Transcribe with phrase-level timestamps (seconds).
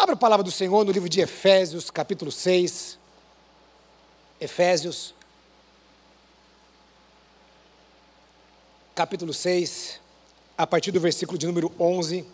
[0.00, 2.96] Abra a palavra do Senhor no livro de Efésios, capítulo 6.
[4.40, 5.12] Efésios,
[8.94, 9.98] capítulo 6,
[10.56, 12.24] a partir do versículo de número 11.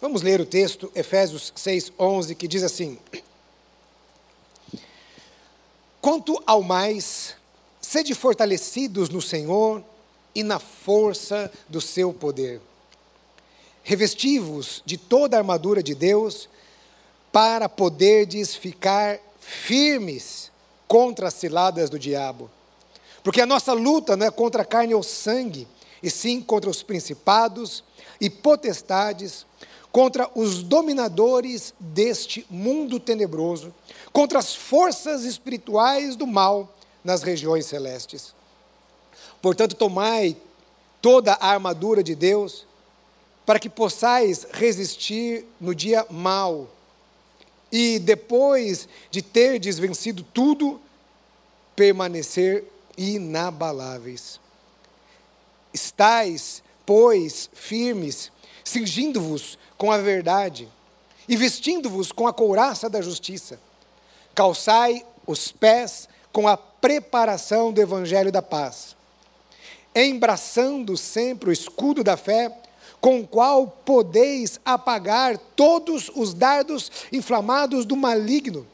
[0.00, 2.96] Vamos ler o texto, Efésios 6, 11, que diz assim:
[6.00, 7.34] Quanto ao mais,
[7.80, 9.82] sede fortalecidos no Senhor
[10.32, 12.60] e na força do seu poder.
[13.84, 16.48] Revesti-vos de toda a armadura de Deus,
[17.30, 20.52] para poderdes ficar firmes
[20.86, 22.50] contra as ciladas do diabo.
[23.22, 25.66] Porque a nossa luta não é contra a carne ou sangue,
[26.02, 27.82] e sim contra os principados
[28.20, 29.44] e potestades,
[29.90, 33.74] contra os dominadores deste mundo tenebroso,
[34.12, 36.72] contra as forças espirituais do mal
[37.02, 38.34] nas regiões celestes.
[39.42, 40.36] Portanto, tomai
[41.02, 42.66] toda a armadura de Deus,
[43.44, 46.70] para que possais resistir no dia mau,
[47.70, 50.80] e depois de terdes vencido tudo,
[51.74, 52.64] permanecer
[52.96, 54.40] inabaláveis.
[55.72, 58.30] Estais, pois, firmes,
[58.64, 60.68] cingindo-vos com a verdade
[61.28, 63.58] e vestindo-vos com a couraça da justiça.
[64.34, 68.96] Calçai os pés com a preparação do evangelho da paz,
[69.94, 72.56] embraçando sempre o escudo da fé,
[73.04, 78.66] com o qual podeis apagar todos os dardos inflamados do maligno.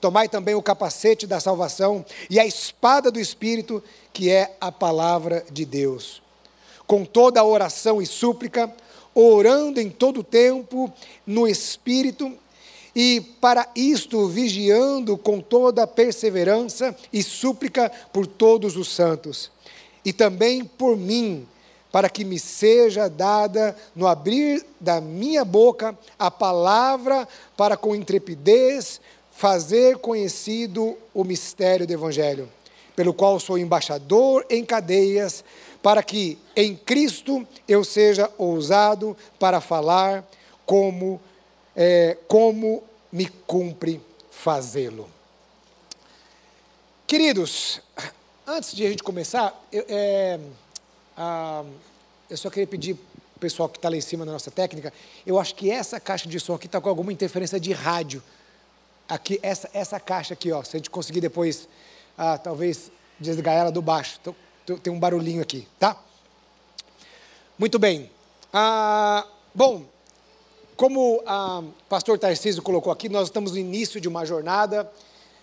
[0.00, 3.80] Tomai também o capacete da salvação e a espada do Espírito,
[4.12, 6.20] que é a palavra de Deus.
[6.84, 8.74] Com toda a oração e súplica,
[9.14, 10.92] orando em todo tempo
[11.24, 12.36] no Espírito,
[12.92, 19.48] e para isto vigiando com toda perseverança e súplica por todos os santos,
[20.04, 21.46] e também por mim,
[21.92, 29.00] para que me seja dada no abrir da minha boca a palavra para com intrepidez
[29.32, 32.48] fazer conhecido o mistério do evangelho,
[32.94, 35.42] pelo qual sou embaixador em cadeias,
[35.82, 40.28] para que em Cristo eu seja ousado para falar
[40.66, 41.20] como
[41.74, 44.00] é, como me cumpre
[44.30, 45.08] fazê-lo.
[47.06, 47.80] Queridos,
[48.46, 50.38] antes de a gente começar, eu, é,
[51.16, 51.64] ah,
[52.30, 54.92] eu só queria pedir o pessoal que está lá em cima na nossa técnica,
[55.26, 58.22] eu acho que essa caixa de som aqui está com alguma interferência de rádio.
[59.08, 61.68] Aqui, essa, essa caixa aqui, ó, se a gente conseguir depois,
[62.16, 64.18] ah, talvez desligar ela do baixo.
[64.22, 64.34] Então,
[64.78, 66.00] tem um barulhinho aqui, tá?
[67.58, 68.08] Muito bem.
[68.52, 69.84] Ah, bom,
[70.76, 74.90] como o ah, pastor Tarcísio colocou aqui, nós estamos no início de uma jornada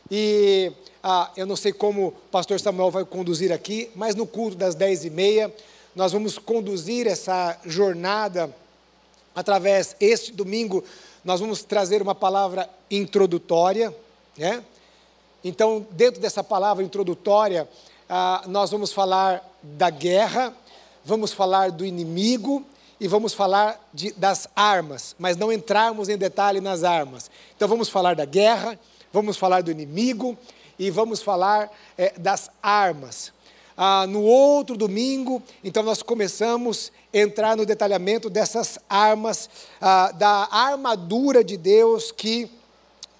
[0.09, 0.71] e
[1.03, 4.75] ah, eu não sei como o pastor Samuel vai conduzir aqui, mas no culto das
[4.75, 5.53] dez e meia,
[5.97, 8.55] nós vamos conduzir essa jornada
[9.33, 10.83] através, este domingo,
[11.25, 13.91] nós vamos trazer uma palavra introdutória,
[14.37, 14.63] né?
[15.43, 17.67] Então, dentro dessa palavra introdutória,
[18.07, 20.53] ah, nós vamos falar da guerra,
[21.03, 22.63] vamos falar do inimigo
[22.99, 27.31] e vamos falar de, das armas, mas não entrarmos em detalhe nas armas.
[27.55, 28.79] Então, vamos falar da guerra,
[29.11, 30.37] vamos falar do inimigo
[30.77, 33.35] e vamos falar é, das armas.
[33.79, 39.47] Ah, no outro domingo, então nós começamos a entrar no detalhamento dessas armas,
[39.79, 42.49] ah, da armadura de Deus que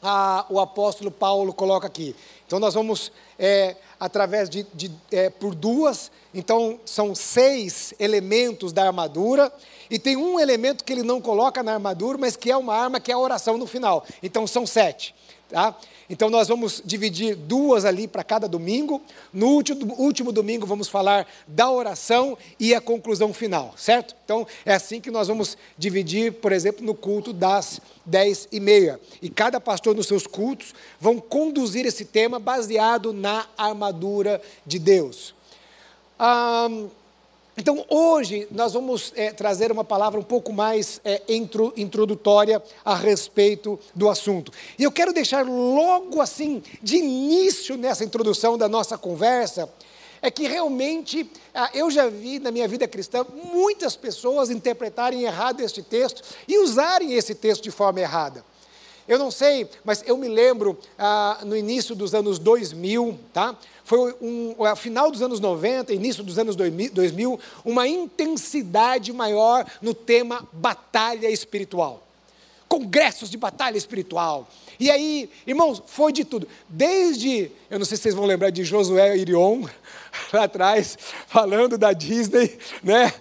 [0.02, 2.16] ah, o apóstolo Paulo coloca aqui.
[2.48, 8.88] Então nós vamos, é, através de, de é, por duas, então são seis elementos da
[8.88, 9.54] armadura,
[9.92, 13.00] e tem um elemento que ele não coloca na armadura, mas que é uma arma,
[13.00, 14.04] que é a oração no final.
[14.24, 15.14] Então são sete.
[15.50, 15.76] Tá?
[16.10, 19.02] Então nós vamos dividir duas ali para cada domingo.
[19.34, 24.16] No último, último domingo vamos falar da oração e a conclusão final, certo?
[24.24, 29.00] Então é assim que nós vamos dividir, por exemplo, no culto das dez e meia.
[29.22, 35.36] E cada pastor nos seus cultos vão conduzir esse tema baseado na armadura de Deus.
[36.18, 36.70] Ah,
[37.58, 42.94] então, hoje, nós vamos é, trazer uma palavra um pouco mais é, intro, introdutória a
[42.94, 44.52] respeito do assunto.
[44.78, 49.68] E eu quero deixar logo assim, de início nessa introdução da nossa conversa,
[50.22, 55.62] é que realmente ah, eu já vi na minha vida cristã muitas pessoas interpretarem errado
[55.62, 58.46] este texto e usarem esse texto de forma errada.
[59.08, 63.56] Eu não sei, mas eu me lembro ah, no início dos anos 2000, tá?
[63.86, 69.94] Foi um, ao final dos anos 90, início dos anos 2000, uma intensidade maior no
[69.94, 72.04] tema batalha espiritual.
[72.68, 74.46] congressos de batalha espiritual.
[74.78, 76.46] E aí, irmãos, foi de tudo.
[76.68, 79.64] Desde, eu não sei se vocês vão lembrar de Josué Irion,
[80.34, 83.14] lá atrás, falando da Disney, né?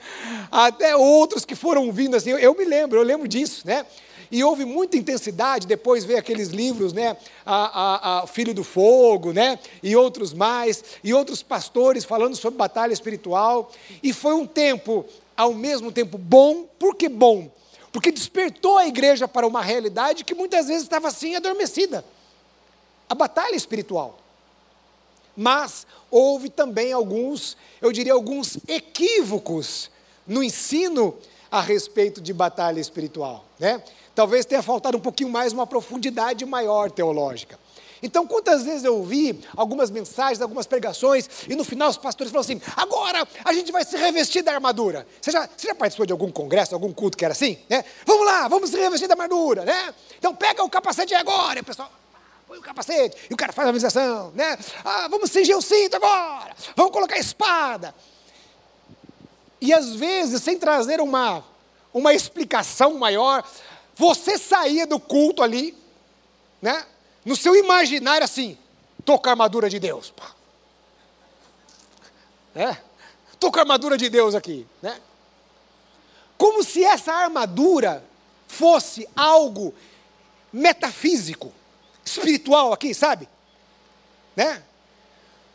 [0.50, 3.86] Até outros que foram vindo assim, eu, eu me lembro, eu lembro disso, né?
[4.30, 7.16] E houve muita intensidade, depois veio aqueles livros, né?
[7.44, 9.58] A, a, a, Filho do Fogo, né?
[9.82, 13.70] E outros mais, e outros pastores falando sobre batalha espiritual.
[14.02, 15.04] E foi um tempo,
[15.36, 17.50] ao mesmo tempo, bom, por que bom?
[17.92, 22.04] Porque despertou a igreja para uma realidade que muitas vezes estava assim adormecida
[23.08, 24.18] a batalha espiritual.
[25.36, 29.90] Mas houve também alguns, eu diria, alguns equívocos
[30.26, 31.16] no ensino
[31.50, 33.44] a respeito de batalha espiritual.
[33.58, 33.82] Né?
[34.16, 37.58] Talvez tenha faltado um pouquinho mais uma profundidade maior teológica.
[38.02, 42.40] Então, quantas vezes eu ouvi algumas mensagens, algumas pregações, e no final os pastores falam
[42.40, 45.06] assim: agora a gente vai se revestir da armadura.
[45.20, 47.58] Você já, você já participou de algum congresso, algum culto que era assim?
[47.68, 47.84] Né?
[48.06, 49.94] Vamos lá, vamos se revestir da armadura, né?
[50.18, 51.92] Então pega o capacete agora, e o pessoal.
[52.48, 54.56] Põe o capacete, e o cara faz a visualização, né?
[54.82, 57.94] Ah, vamos cingir o cinto agora, vamos colocar a espada.
[59.60, 61.44] E às vezes, sem trazer uma,
[61.92, 63.44] uma explicação maior,
[63.96, 65.76] você saía do culto ali,
[66.60, 66.84] né?
[67.24, 68.58] no seu imaginário assim,
[69.00, 70.12] estou com a armadura de Deus.
[73.32, 73.52] Estou é?
[73.52, 74.66] com a armadura de Deus aqui.
[74.82, 75.00] Né?
[76.36, 78.04] Como se essa armadura
[78.46, 79.74] fosse algo
[80.52, 81.52] metafísico,
[82.04, 83.26] espiritual aqui, sabe?
[84.36, 84.62] Né?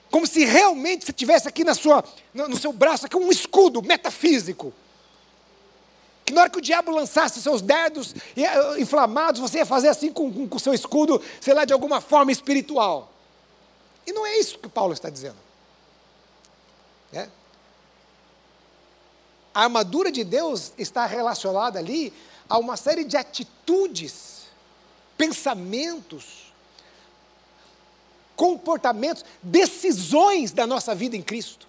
[0.10, 2.04] Como se realmente você tivesse aqui na sua,
[2.34, 4.74] no, no seu braço aqui um escudo metafísico
[6.32, 10.12] que na hora que o diabo lançasse seus dedos eh, inflamados, você ia fazer assim
[10.14, 13.12] com o seu escudo, sei lá, de alguma forma espiritual.
[14.08, 15.36] E não é isso que Paulo está dizendo.
[17.12, 17.28] É?
[19.54, 22.14] A armadura de Deus está relacionada ali
[22.48, 24.44] a uma série de atitudes,
[25.18, 26.54] pensamentos,
[28.38, 31.68] comportamentos, decisões da nossa vida em Cristo.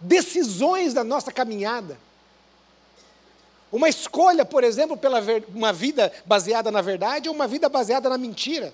[0.00, 1.98] Decisões da nossa caminhada.
[3.74, 5.20] Uma escolha, por exemplo, pela
[5.52, 8.72] uma vida baseada na verdade ou uma vida baseada na mentira.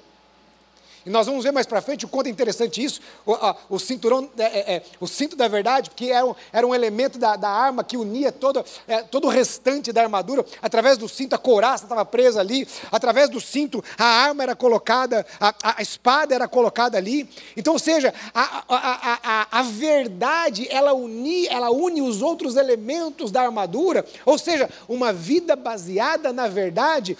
[1.05, 3.79] E nós vamos ver mais para frente o quanto é interessante isso, o, a, o
[3.79, 7.37] cinturão, é, é, é, o cinto da verdade, porque era um, era um elemento da,
[7.37, 10.45] da arma que unia todo, é, todo o restante da armadura.
[10.61, 12.69] Através do cinto, a couraça estava presa ali.
[12.93, 17.29] Através do cinto, a arma era colocada, a, a espada era colocada ali.
[17.57, 23.31] Então, ou seja, a, a, a, a verdade, ela, uni, ela une os outros elementos
[23.31, 24.05] da armadura.
[24.27, 27.17] Ou seja, uma vida baseada na verdade.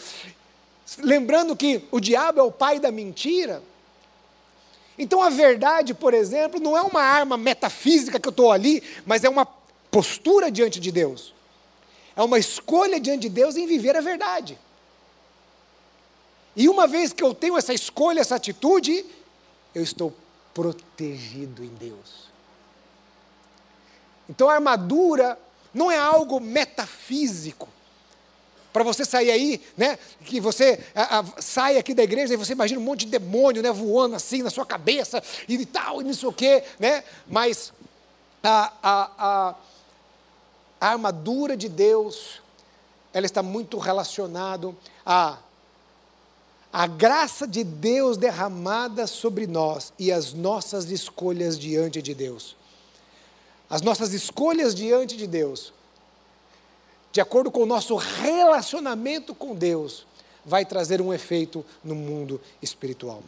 [0.99, 3.63] Lembrando que o diabo é o pai da mentira,
[4.99, 9.25] então a verdade, por exemplo, não é uma arma metafísica que eu estou ali, mas
[9.25, 9.47] é uma
[9.91, 11.35] postura diante de Deus.
[12.15, 14.59] É uma escolha diante de Deus em viver a verdade.
[16.55, 19.05] E uma vez que eu tenho essa escolha, essa atitude,
[19.75, 20.13] eu estou
[20.53, 22.29] protegido em Deus.
[24.29, 25.39] Então a armadura
[25.73, 27.69] não é algo metafísico
[28.73, 29.99] para você sair aí, né?
[30.25, 33.63] Que você a, a, sai aqui da igreja e você imagina um monte de demônio,
[33.63, 33.71] né?
[33.73, 37.05] Voando assim na sua cabeça e tal, e não sei o quê, né?
[37.27, 37.73] Mas
[38.43, 39.55] a, a,
[40.81, 42.41] a, armadura de Deus,
[43.13, 45.39] ela está muito relacionado a
[46.73, 52.57] a graça de Deus derramada sobre nós e as nossas escolhas diante de Deus.
[53.69, 55.73] As nossas escolhas diante de Deus
[57.13, 60.07] de acordo com o nosso relacionamento com Deus,
[60.45, 63.23] vai trazer um efeito no mundo espiritual.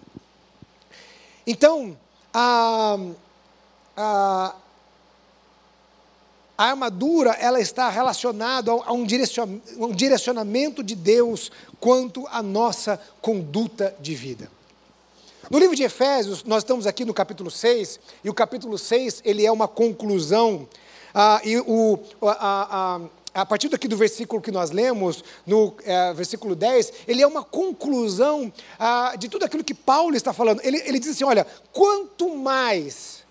[1.47, 1.97] Então,
[2.33, 2.97] a,
[3.97, 4.55] a,
[6.57, 9.05] a armadura ela está relacionada a um
[9.95, 14.51] direcionamento de Deus quanto à nossa conduta de vida.
[15.51, 19.45] No livro de Efésios, nós estamos aqui no capítulo 6, e o capítulo 6 ele
[19.45, 20.67] é uma conclusão,
[21.13, 23.01] ah, e o, a, a
[23.35, 27.43] a partir daqui do versículo que nós lemos, no é, versículo 10, ele é uma
[27.43, 30.61] conclusão ah, de tudo aquilo que Paulo está falando.
[30.63, 33.23] Ele, ele diz assim: olha, quanto mais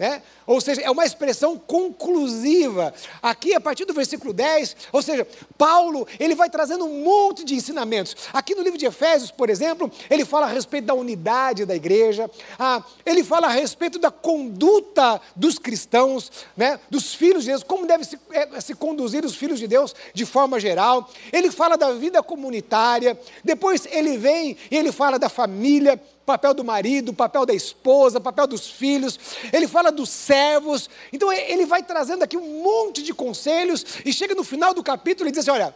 [0.00, 0.22] né?
[0.46, 2.94] Ou seja, é uma expressão conclusiva.
[3.22, 5.28] Aqui, a partir do versículo 10, ou seja,
[5.58, 8.16] Paulo, ele vai trazendo um monte de ensinamentos.
[8.32, 12.30] Aqui no livro de Efésios, por exemplo, ele fala a respeito da unidade da igreja,
[12.58, 16.80] ah, ele fala a respeito da conduta dos cristãos, né?
[16.88, 20.24] dos filhos de Deus, como deve se, é, se conduzir os filhos de Deus de
[20.24, 21.10] forma geral.
[21.30, 26.62] Ele fala da vida comunitária, depois ele vem e ele fala da família, papel do
[26.62, 29.18] marido, papel da esposa, papel dos filhos,
[29.52, 30.88] ele fala dos servos.
[31.12, 35.28] Então ele vai trazendo aqui um monte de conselhos e chega no final do capítulo
[35.28, 35.74] e diz assim: olha,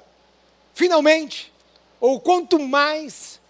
[0.72, 1.52] finalmente,
[2.00, 3.40] ou quanto mais,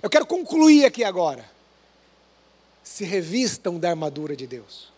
[0.00, 1.44] eu quero concluir aqui agora.
[2.84, 4.92] Se revistam da armadura de Deus.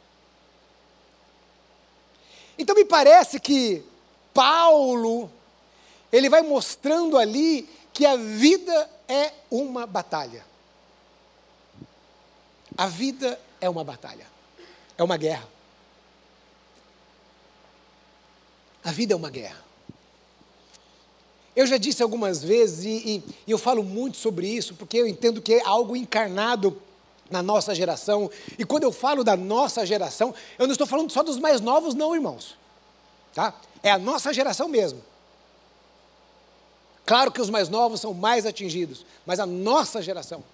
[2.59, 3.82] Então me parece que
[4.35, 5.30] Paulo,
[6.12, 10.45] ele vai mostrando ali que a vida é uma batalha.
[12.79, 14.25] A vida é uma batalha,
[14.97, 15.49] é uma guerra.
[18.85, 19.62] A vida é uma guerra.
[21.57, 25.07] Eu já disse algumas vezes, e, e, e, eu falo muito sobre isso, porque eu
[25.07, 26.81] entendo que é algo encarnado
[27.29, 28.31] na nossa geração.
[28.57, 31.95] E quando eu falo da nossa geração, eu não estou falando só dos mais novos,
[31.95, 32.57] não, irmãos.
[33.35, 33.52] Tá?
[33.83, 35.10] É a nossa geração mesmo.
[37.11, 40.45] Claro que os mais novos são mais atingidos, mas a nossa geração.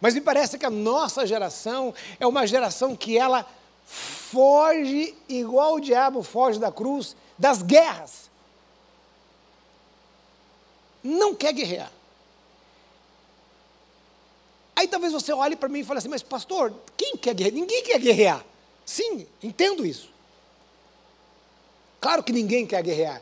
[0.00, 3.44] Mas me parece que a nossa geração é uma geração que ela
[3.84, 8.30] foge igual o diabo foge da cruz, das guerras.
[11.02, 11.90] Não quer guerrear.
[14.76, 17.54] Aí talvez você olhe para mim e fale assim, mas pastor, quem quer guerrear?
[17.54, 18.46] Ninguém quer guerrear.
[18.86, 20.10] Sim, entendo isso.
[22.00, 23.20] Claro que ninguém quer guerrear.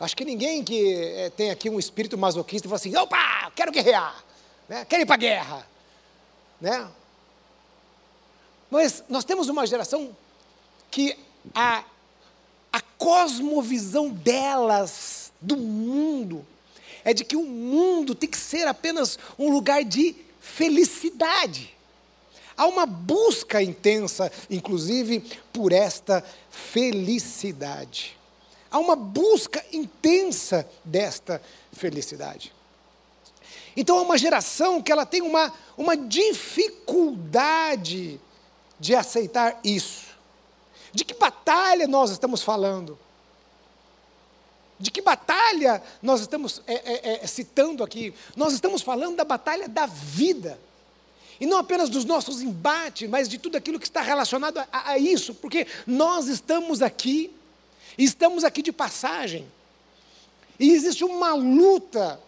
[0.00, 4.22] Acho que ninguém que é, tem aqui um espírito masoquista fala assim, opa, quero guerrear,
[4.68, 4.84] né?
[4.84, 5.66] quero ir para a guerra.
[6.60, 6.88] Né?
[8.70, 10.16] Mas nós temos uma geração
[10.90, 11.18] que
[11.54, 11.84] a,
[12.72, 16.46] a cosmovisão delas, do mundo,
[17.04, 21.74] é de que o mundo tem que ser apenas um lugar de felicidade.
[22.56, 25.20] Há uma busca intensa, inclusive,
[25.52, 28.17] por esta felicidade.
[28.70, 31.40] Há uma busca intensa desta
[31.72, 32.52] felicidade.
[33.76, 38.20] Então, é uma geração que ela tem uma, uma dificuldade
[38.78, 40.08] de aceitar isso.
[40.92, 42.98] De que batalha nós estamos falando?
[44.78, 48.12] De que batalha nós estamos é, é, é, citando aqui?
[48.36, 50.58] Nós estamos falando da batalha da vida.
[51.40, 54.98] E não apenas dos nossos embates, mas de tudo aquilo que está relacionado a, a
[54.98, 57.32] isso, porque nós estamos aqui,
[58.04, 59.46] estamos aqui de passagem.
[60.58, 62.20] E existe uma luta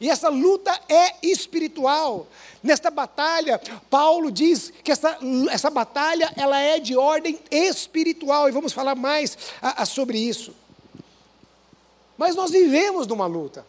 [0.00, 2.26] e essa luta é espiritual.
[2.62, 5.18] Nesta batalha, Paulo diz que essa,
[5.50, 8.48] essa batalha ela é de ordem espiritual.
[8.48, 10.54] E vamos falar mais a, a sobre isso.
[12.18, 13.66] Mas nós vivemos numa luta.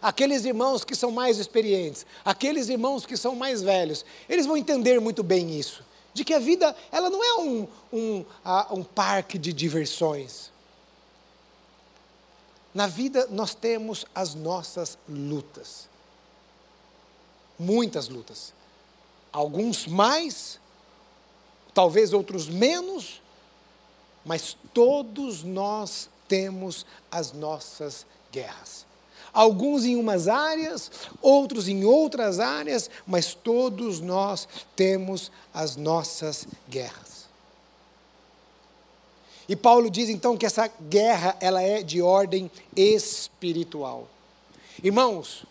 [0.00, 5.00] Aqueles irmãos que são mais experientes, aqueles irmãos que são mais velhos, eles vão entender
[5.00, 5.82] muito bem isso.
[6.16, 8.24] De que a vida, ela não é um, um,
[8.70, 10.50] um parque de diversões.
[12.72, 15.90] Na vida nós temos as nossas lutas.
[17.58, 18.54] Muitas lutas.
[19.30, 20.58] Alguns mais,
[21.74, 23.20] talvez outros menos,
[24.24, 28.86] mas todos nós temos as nossas guerras.
[29.36, 30.90] Alguns em umas áreas,
[31.20, 37.26] outros em outras áreas, mas todos nós temos as nossas guerras.
[39.46, 44.08] E Paulo diz então que essa guerra ela é de ordem espiritual.
[44.82, 45.44] Irmãos,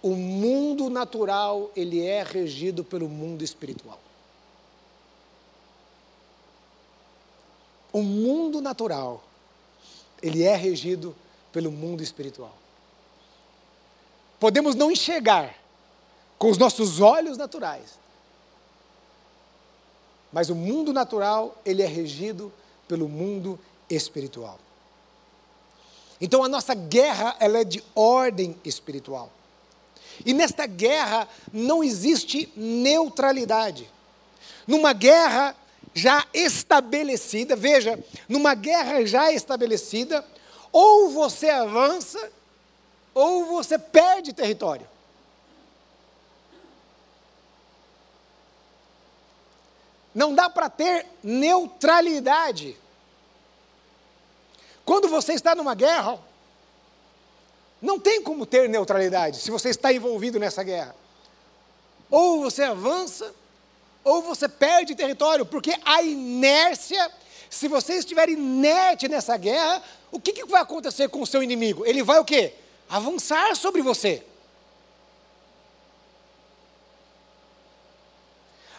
[0.00, 3.98] o mundo natural ele é regido pelo mundo espiritual.
[7.92, 9.20] O mundo natural
[10.22, 11.12] ele é regido
[11.50, 12.54] pelo mundo espiritual.
[14.44, 15.54] Podemos não enxergar
[16.38, 17.98] com os nossos olhos naturais,
[20.30, 22.52] mas o mundo natural ele é regido
[22.86, 23.58] pelo mundo
[23.88, 24.58] espiritual.
[26.20, 29.32] Então a nossa guerra ela é de ordem espiritual.
[30.26, 33.90] E nesta guerra não existe neutralidade.
[34.66, 35.56] Numa guerra
[35.94, 37.98] já estabelecida, veja,
[38.28, 40.22] numa guerra já estabelecida,
[40.70, 42.30] ou você avança,
[43.14, 44.86] ou você perde território.
[50.14, 52.76] Não dá para ter neutralidade.
[54.84, 56.18] Quando você está numa guerra,
[57.80, 60.94] não tem como ter neutralidade se você está envolvido nessa guerra.
[62.10, 63.34] Ou você avança,
[64.04, 67.10] ou você perde território, porque a inércia,
[67.50, 71.84] se você estiver inerte nessa guerra, o que, que vai acontecer com o seu inimigo?
[71.84, 72.54] Ele vai o quê?
[72.88, 74.24] Avançar sobre você.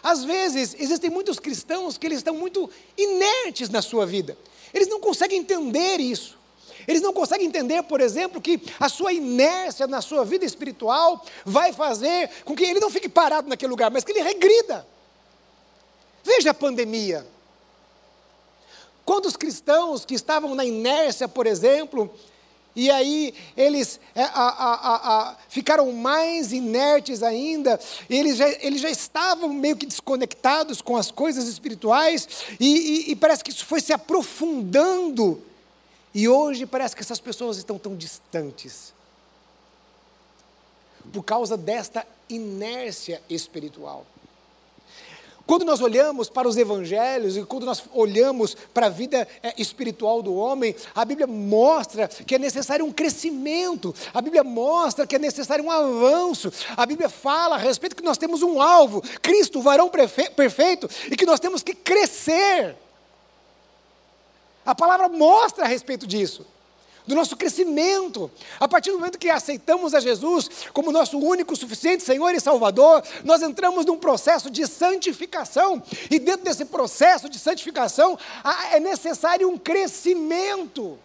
[0.02, 4.38] Às vezes, existem muitos cristãos que eles estão muito inertes na sua vida.
[4.72, 6.38] Eles não conseguem entender isso.
[6.86, 11.72] Eles não conseguem entender, por exemplo, que a sua inércia na sua vida espiritual vai
[11.72, 14.86] fazer com que ele não fique parado naquele lugar, mas que ele regrida.
[16.22, 17.26] Veja a pandemia.
[19.04, 22.12] quantos cristãos que estavam na inércia, por exemplo,
[22.76, 28.90] e aí eles é, a, a, a, ficaram mais inertes ainda, eles já, eles já
[28.90, 32.28] estavam meio que desconectados com as coisas espirituais,
[32.60, 35.42] e, e, e parece que isso foi se aprofundando,
[36.14, 38.92] e hoje parece que essas pessoas estão tão distantes,
[41.12, 44.04] por causa desta inércia espiritual.
[45.46, 50.20] Quando nós olhamos para os evangelhos e quando nós olhamos para a vida é, espiritual
[50.20, 55.18] do homem, a Bíblia mostra que é necessário um crescimento, a Bíblia mostra que é
[55.20, 59.62] necessário um avanço, a Bíblia fala a respeito que nós temos um alvo, Cristo, o
[59.62, 62.74] varão perfeito, e que nós temos que crescer.
[64.64, 66.44] A palavra mostra a respeito disso
[67.06, 68.30] do nosso crescimento.
[68.58, 73.02] A partir do momento que aceitamos a Jesus como nosso único, suficiente Senhor e Salvador,
[73.24, 75.82] nós entramos num processo de santificação.
[76.10, 78.18] E dentro desse processo de santificação,
[78.72, 80.98] é necessário um crescimento.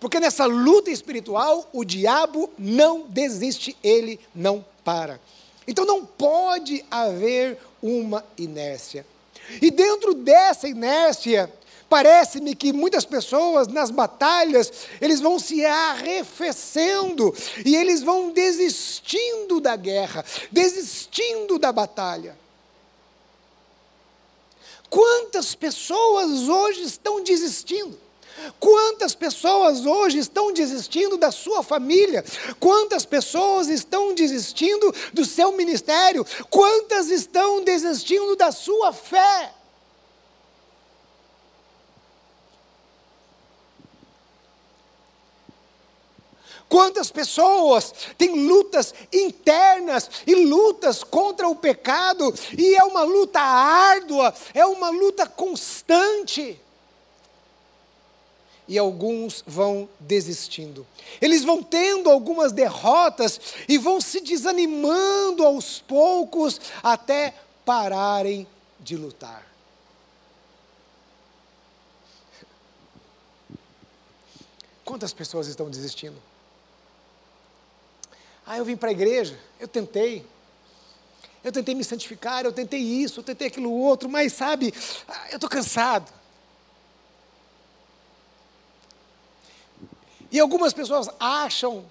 [0.00, 5.20] Porque nessa luta espiritual, o diabo não desiste, ele não para.
[5.66, 9.06] Então não pode haver uma inércia.
[9.60, 11.52] E dentro dessa inércia,
[11.94, 14.68] Parece-me que muitas pessoas nas batalhas,
[15.00, 17.32] eles vão se arrefecendo
[17.64, 22.36] e eles vão desistindo da guerra, desistindo da batalha.
[24.90, 27.96] Quantas pessoas hoje estão desistindo?
[28.58, 32.24] Quantas pessoas hoje estão desistindo da sua família?
[32.58, 36.26] Quantas pessoas estão desistindo do seu ministério?
[36.50, 39.52] Quantas estão desistindo da sua fé?
[46.68, 54.34] Quantas pessoas têm lutas internas e lutas contra o pecado, e é uma luta árdua,
[54.52, 56.60] é uma luta constante.
[58.66, 60.86] E alguns vão desistindo.
[61.20, 68.46] Eles vão tendo algumas derrotas e vão se desanimando aos poucos até pararem
[68.80, 69.46] de lutar.
[74.84, 76.16] Quantas pessoas estão desistindo?
[78.46, 80.24] Ah, eu vim para a igreja, eu tentei.
[81.42, 84.72] Eu tentei me santificar, eu tentei isso, eu tentei aquilo outro, mas sabe,
[85.06, 86.10] ah, eu estou cansado.
[90.30, 91.84] E algumas pessoas acham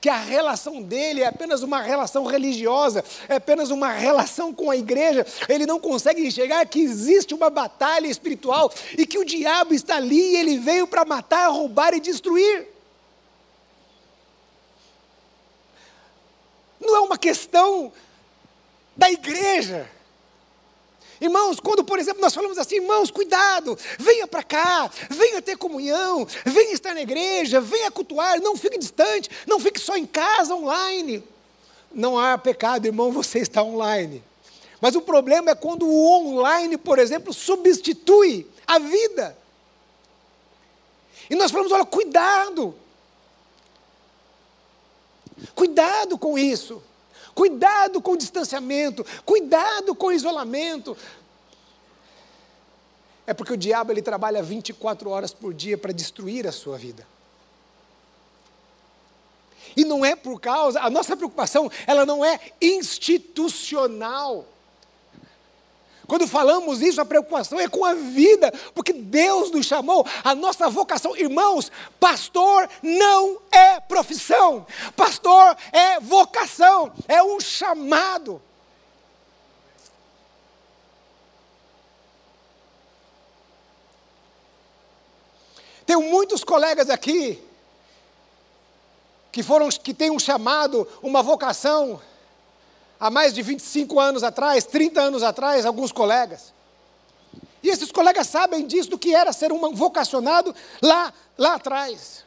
[0.00, 4.76] que a relação dele é apenas uma relação religiosa, é apenas uma relação com a
[4.76, 5.26] igreja.
[5.48, 10.34] Ele não consegue enxergar que existe uma batalha espiritual e que o diabo está ali
[10.34, 12.77] e ele veio para matar, roubar e destruir.
[16.88, 17.92] Não é uma questão
[18.96, 19.88] da igreja.
[21.20, 26.26] Irmãos, quando, por exemplo, nós falamos assim, irmãos, cuidado, venha para cá, venha ter comunhão,
[26.46, 31.22] venha estar na igreja, venha cultuar, não fique distante, não fique só em casa, online.
[31.92, 34.22] Não há pecado, irmão, você está online.
[34.80, 39.36] Mas o problema é quando o online, por exemplo, substitui a vida.
[41.28, 42.74] E nós falamos, olha, cuidado,
[45.58, 46.80] Cuidado com isso.
[47.34, 50.96] Cuidado com o distanciamento, cuidado com o isolamento.
[53.26, 57.04] É porque o diabo ele trabalha 24 horas por dia para destruir a sua vida.
[59.76, 64.46] E não é por causa, a nossa preocupação, ela não é institucional.
[66.08, 70.70] Quando falamos isso, a preocupação é com a vida, porque Deus nos chamou, a nossa
[70.70, 71.14] vocação.
[71.14, 74.66] Irmãos, pastor não é profissão,
[74.96, 78.40] pastor é vocação, é um chamado.
[85.84, 87.38] Tenho muitos colegas aqui
[89.30, 92.00] que foram que têm um chamado, uma vocação
[92.98, 96.52] há mais de 25 anos atrás, 30 anos atrás, alguns colegas.
[97.62, 102.24] E esses colegas sabem disso, do que era ser um vocacionado lá, lá atrás.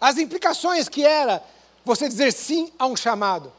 [0.00, 1.42] As implicações que era
[1.84, 3.52] você dizer sim a um chamado.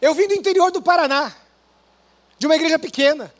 [0.00, 1.34] Eu vim do interior do Paraná,
[2.38, 3.32] de uma igreja pequena.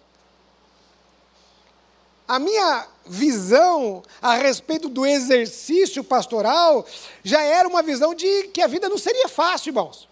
[2.29, 6.85] A minha visão a respeito do exercício pastoral
[7.23, 10.09] já era uma visão de que a vida não seria fácil, irmãos.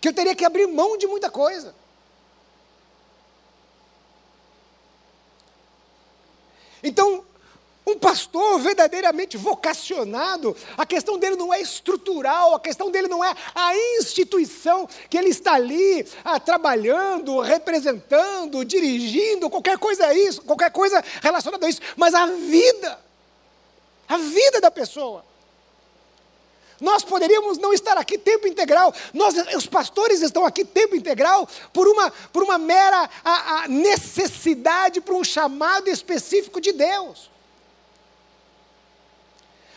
[0.00, 1.74] Que eu teria que abrir mão de muita coisa.
[6.82, 7.24] Então,
[7.84, 13.34] Um pastor verdadeiramente vocacionado, a questão dele não é estrutural, a questão dele não é
[13.52, 20.70] a instituição que ele está ali ah, trabalhando, representando, dirigindo, qualquer coisa é isso, qualquer
[20.70, 23.00] coisa relacionada a isso, mas a vida,
[24.08, 25.24] a vida da pessoa.
[26.80, 28.92] Nós poderíamos não estar aqui tempo integral.
[29.14, 35.00] Nós, os pastores estão aqui tempo integral por uma, por uma mera a, a necessidade,
[35.00, 37.31] por um chamado específico de Deus.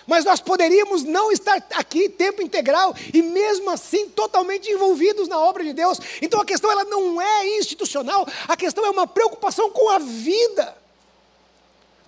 [0.08, 5.64] Mas nós poderíamos não estar aqui tempo integral e mesmo assim totalmente envolvidos na obra
[5.64, 6.00] de Deus.
[6.22, 10.78] Então a questão ela não é institucional, a questão é uma preocupação com a vida.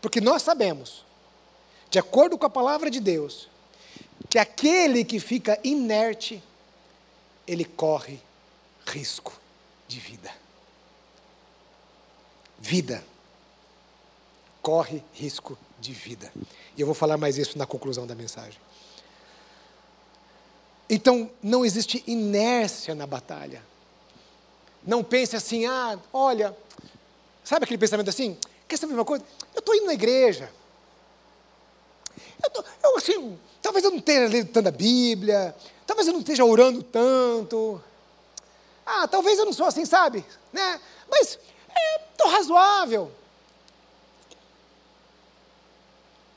[0.01, 1.03] Porque nós sabemos,
[1.89, 3.49] de acordo com a palavra de Deus,
[4.29, 6.43] que aquele que fica inerte,
[7.47, 8.19] ele corre
[8.85, 9.33] risco
[9.87, 10.31] de vida.
[12.59, 13.03] Vida.
[14.61, 16.31] Corre risco de vida.
[16.75, 18.59] E eu vou falar mais isso na conclusão da mensagem.
[20.89, 23.61] Então, não existe inércia na batalha.
[24.85, 26.55] Não pense assim, ah, olha,
[27.43, 28.37] sabe aquele pensamento assim?
[28.67, 29.23] Quer saber uma coisa?
[29.53, 30.49] Eu estou indo na igreja.
[32.41, 33.37] Eu, tô, eu assim,
[33.67, 35.53] Talvez eu não tenha lido tanta Bíblia,
[35.85, 37.83] talvez eu não esteja orando tanto.
[38.85, 40.25] Ah, talvez eu não sou assim, sabe?
[40.53, 40.79] Né?
[41.09, 41.37] Mas
[42.11, 43.11] estou é, razoável.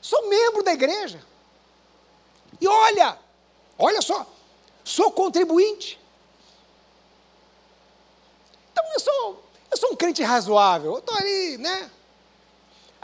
[0.01, 1.23] Sou membro da igreja.
[2.59, 3.17] E olha,
[3.77, 4.25] olha só,
[4.83, 5.99] sou contribuinte.
[8.71, 10.93] Então eu sou, eu sou um crente razoável.
[10.93, 11.91] Eu estou ali, né?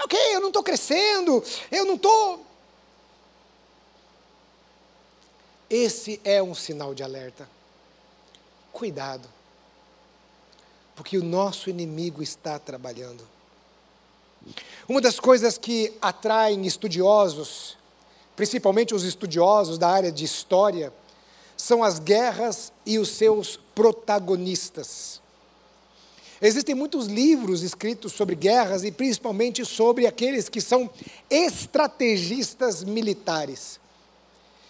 [0.04, 2.46] Ok, eu não estou crescendo, eu não estou
[5.70, 7.50] Esse é um sinal de alerta.
[8.72, 9.28] Cuidado,
[10.96, 13.28] porque o nosso inimigo está trabalhando.
[14.88, 17.78] Uma das coisas que atraem estudiosos,
[18.36, 20.94] principalmente os estudiosos da área de história,
[21.56, 25.22] são as guerras e os seus protagonistas.
[26.40, 30.90] Existem muitos livros escritos sobre guerras e principalmente sobre aqueles que são
[31.30, 33.80] estrategistas militares.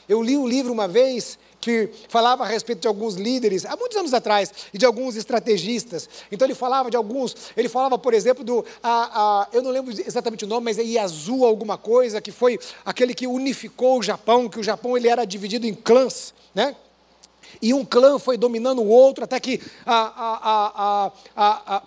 [0.08, 3.97] Eu li um livro uma vez que falava a respeito de alguns líderes, há muitos
[3.97, 6.08] anos atrás, e de alguns estrategistas.
[6.32, 9.91] Então ele falava de alguns, ele falava, por exemplo, do, a, a, eu não lembro
[9.91, 14.47] exatamente o nome, mas é Yasu alguma coisa, que foi aquele que unificou o Japão,
[14.47, 16.73] que o Japão ele era dividido em clãs, né?
[17.62, 21.12] E um clã foi dominando o outro, até que a,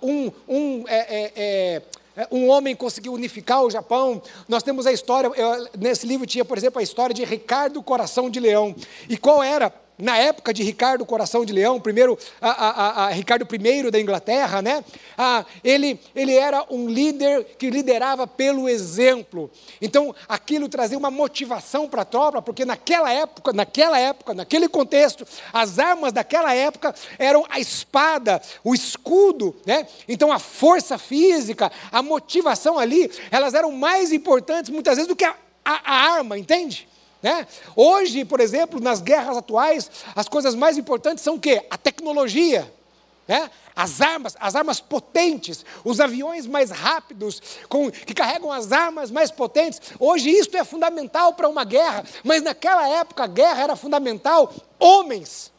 [0.03, 1.83] um, um é, é, é é,
[2.31, 4.23] um homem conseguiu unificar o Japão.
[4.49, 8.29] Nós temos a história, eu, nesse livro tinha, por exemplo, a história de Ricardo Coração
[8.29, 8.75] de Leão.
[9.09, 13.47] E qual era na época de Ricardo Coração de Leão, primeiro a, a, a Ricardo
[13.53, 14.85] I da Inglaterra, né?
[15.17, 19.51] Ah, ele, ele era um líder que liderava pelo exemplo.
[19.81, 25.27] Então, aquilo trazia uma motivação para a tropa, porque naquela época, naquela época, naquele contexto,
[25.53, 29.87] as armas daquela época eram a espada, o escudo, né?
[30.09, 35.25] Então, a força física, a motivação ali, elas eram mais importantes muitas vezes do que
[35.25, 35.35] a,
[35.65, 36.90] a, a arma, entende?
[37.23, 37.47] Né?
[37.77, 41.67] Hoje, por exemplo, nas guerras atuais, as coisas mais importantes são o quê?
[41.69, 42.73] A tecnologia,
[43.29, 43.51] né?
[43.77, 49.31] as armas, as armas potentes, os aviões mais rápidos, com, que carregam as armas mais
[49.31, 49.81] potentes.
[49.99, 55.53] Hoje isso é fundamental para uma guerra, mas naquela época a guerra era fundamental homens.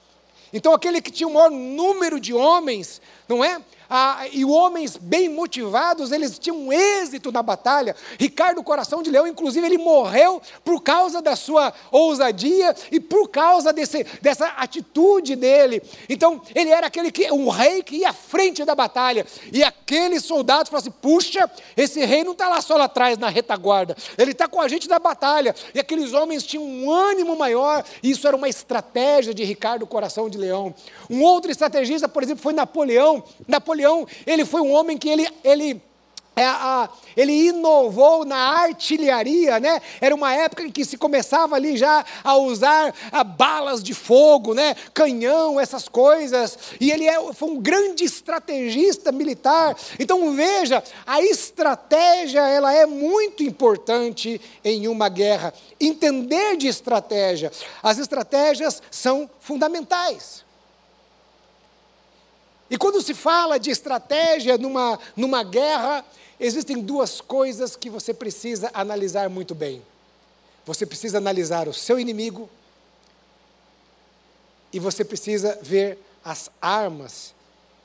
[0.53, 3.61] Então aquele que tinha o maior número de homens, não é?
[3.93, 7.93] Ah, e homens bem motivados, eles tinham êxito na batalha.
[8.17, 13.73] Ricardo Coração de Leão, inclusive, ele morreu por causa da sua ousadia e por causa
[13.73, 15.83] desse, dessa atitude dele.
[16.07, 19.25] Então, ele era aquele que, um rei que ia à frente da batalha.
[19.51, 23.27] E aqueles soldados falaram assim: puxa, esse rei não está lá só lá atrás na
[23.27, 25.53] retaguarda, ele está com a gente na batalha.
[25.75, 30.29] E aqueles homens tinham um ânimo maior, e isso era uma estratégia de Ricardo Coração
[30.29, 30.73] de Leão.
[31.09, 33.21] Um outro estrategista, por exemplo, foi Napoleão.
[33.45, 35.81] Napoleão Napoleão, ele foi um homem que ele, ele
[36.35, 39.81] é, a, ele inovou na artilharia, né?
[39.99, 44.53] Era uma época em que se começava ali já a usar a, balas de fogo,
[44.53, 44.75] né?
[44.93, 46.57] Canhão, essas coisas.
[46.79, 49.75] E ele é, foi um grande estrategista militar.
[49.99, 55.53] Então veja, a estratégia ela é muito importante em uma guerra.
[55.79, 57.51] Entender de estratégia,
[57.83, 60.45] as estratégias são fundamentais.
[62.71, 66.03] E quando se fala de estratégia numa, numa guerra,
[66.39, 69.85] existem duas coisas que você precisa analisar muito bem.
[70.65, 72.49] Você precisa analisar o seu inimigo
[74.73, 77.35] e você precisa ver as armas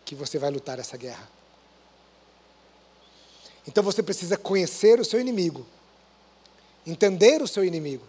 [0.05, 1.29] que você vai lutar essa guerra.
[3.67, 5.67] Então você precisa conhecer o seu inimigo
[6.87, 8.05] entender o seu inimigo,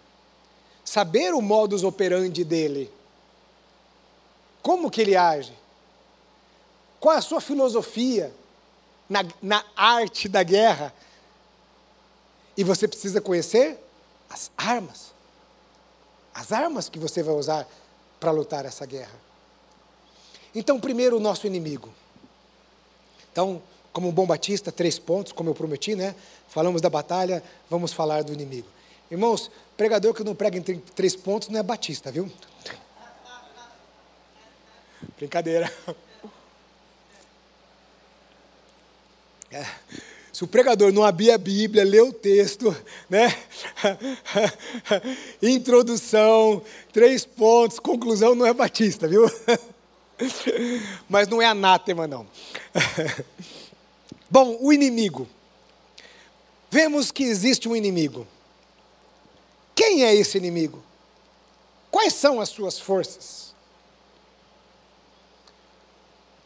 [0.85, 2.91] saber o modus operandi dele,
[4.61, 5.53] como que ele age,
[7.08, 8.34] qual é a sua filosofia
[9.08, 10.93] na, na arte da guerra.
[12.58, 13.80] E você precisa conhecer
[14.30, 15.13] as armas.
[16.34, 17.65] As armas que você vai usar
[18.20, 19.17] para lutar essa guerra.
[20.54, 21.93] Então, primeiro, o nosso inimigo.
[23.32, 23.62] Então,
[23.93, 26.13] como um bom batista, três pontos, como eu prometi, né?
[26.50, 28.67] Falamos da batalha, vamos falar do inimigo.
[29.10, 32.30] Irmãos, pregador que não prega em três pontos não é batista, viu?
[35.17, 35.72] Brincadeira.
[39.51, 39.65] É.
[40.31, 42.75] Se o pregador não abrir a Bíblia, ler o texto,
[43.10, 43.36] né?
[45.41, 46.62] Introdução,
[46.93, 49.23] três pontos, conclusão, não é batista, viu?
[51.10, 52.27] Mas não é anátema, não.
[54.29, 55.27] Bom, o inimigo.
[56.69, 58.27] Vemos que existe um inimigo.
[59.73, 60.83] Quem é esse inimigo?
[61.89, 63.55] Quais são as suas forças?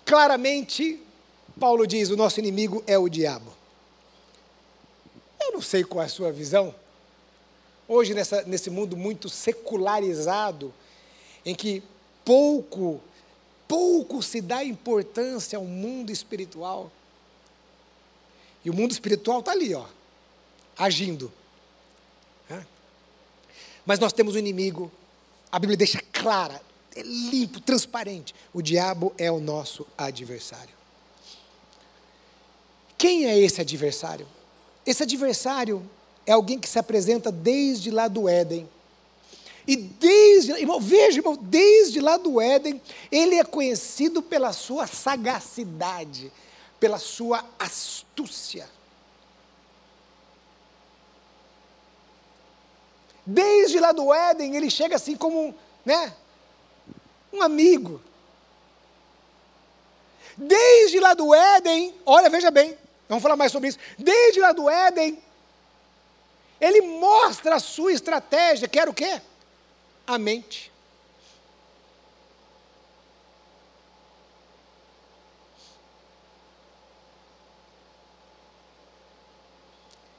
[0.06, 1.02] Claramente,
[1.60, 3.52] Paulo diz: o nosso inimigo é o diabo.
[5.40, 6.74] Eu não sei qual é a sua visão.
[7.88, 10.74] Hoje, nessa, nesse mundo muito secularizado,
[11.46, 11.84] em que
[12.24, 13.02] pouco,
[13.68, 16.92] pouco se dá importância ao mundo espiritual.
[18.64, 19.86] E o mundo espiritual está ali, ó,
[20.78, 21.32] agindo.
[23.86, 24.92] Mas nós temos um inimigo,
[25.52, 26.62] a Bíblia deixa clara,
[26.96, 28.34] é limpo, transparente.
[28.54, 30.81] O diabo é o nosso adversário.
[33.02, 34.28] Quem é esse adversário?
[34.86, 35.90] Esse adversário
[36.24, 38.70] é alguém que se apresenta desde lá do Éden.
[39.68, 42.80] E desde, irmão, veja, irmão, desde lá do Éden,
[43.12, 46.32] ele é conhecido pela sua sagacidade,
[46.80, 48.70] pela sua astúcia.
[53.26, 56.14] Desde lá do Éden, ele chega assim como, né,
[57.34, 58.00] um amigo.
[60.38, 62.78] Desde lá do Éden, olha, veja bem,
[63.12, 63.78] Vamos falar mais sobre isso.
[63.98, 65.22] Desde lá do Éden,
[66.62, 69.22] ele mostra a sua estratégia, que era o quê?
[70.08, 70.72] A mente.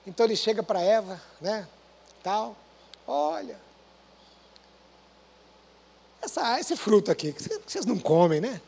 [0.06, 1.66] Então ele chega para Eva, né?
[2.22, 2.54] Tal.
[3.06, 3.58] Olha.
[6.20, 8.60] Essa, esse fruto aqui, que vocês não comem, né?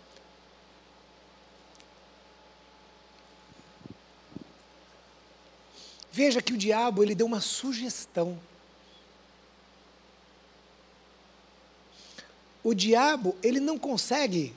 [6.14, 8.38] Veja que o diabo ele deu uma sugestão.
[12.62, 14.54] O diabo ele não consegue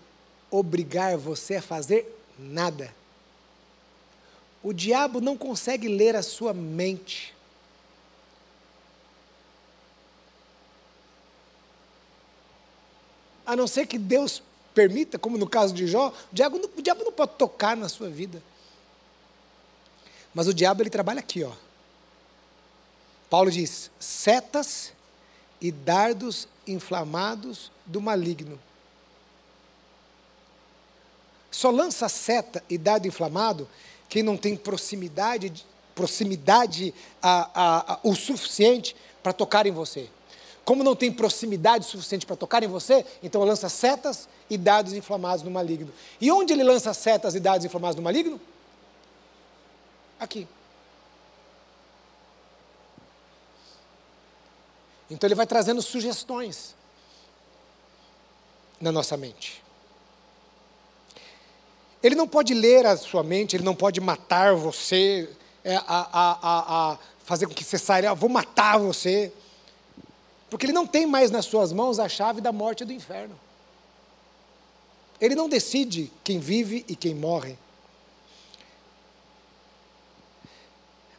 [0.52, 2.06] obrigar você a fazer
[2.38, 2.94] nada.
[4.62, 7.34] O diabo não consegue ler a sua mente.
[13.44, 14.44] A não ser que Deus
[14.76, 18.10] permita, como no caso de Jó, o diabo, o diabo não pode tocar na sua
[18.10, 18.44] vida.
[20.38, 21.52] Mas o diabo ele trabalha aqui, ó.
[23.28, 24.94] Paulo diz: setas
[25.60, 28.60] e dardos inflamados do maligno.
[31.50, 33.68] Só lança seta e dardo inflamado
[34.08, 40.08] quem não tem proximidade, proximidade a, a, a, o suficiente para tocar em você.
[40.64, 45.44] Como não tem proximidade suficiente para tocar em você, então lança setas e dardos inflamados
[45.44, 45.92] no maligno.
[46.22, 48.40] E onde ele lança setas e dardos inflamados no maligno?
[50.20, 50.48] Aqui.
[55.10, 56.76] Então ele vai trazendo sugestões
[58.80, 59.64] na nossa mente.
[62.04, 65.30] Ele não pode ler a sua mente, ele não pode matar você,
[65.64, 69.32] é, a, a, a, fazer com que você saia, ah, vou matar você.
[70.50, 73.38] Porque ele não tem mais nas suas mãos a chave da morte e do inferno.
[75.20, 77.58] Ele não decide quem vive e quem morre.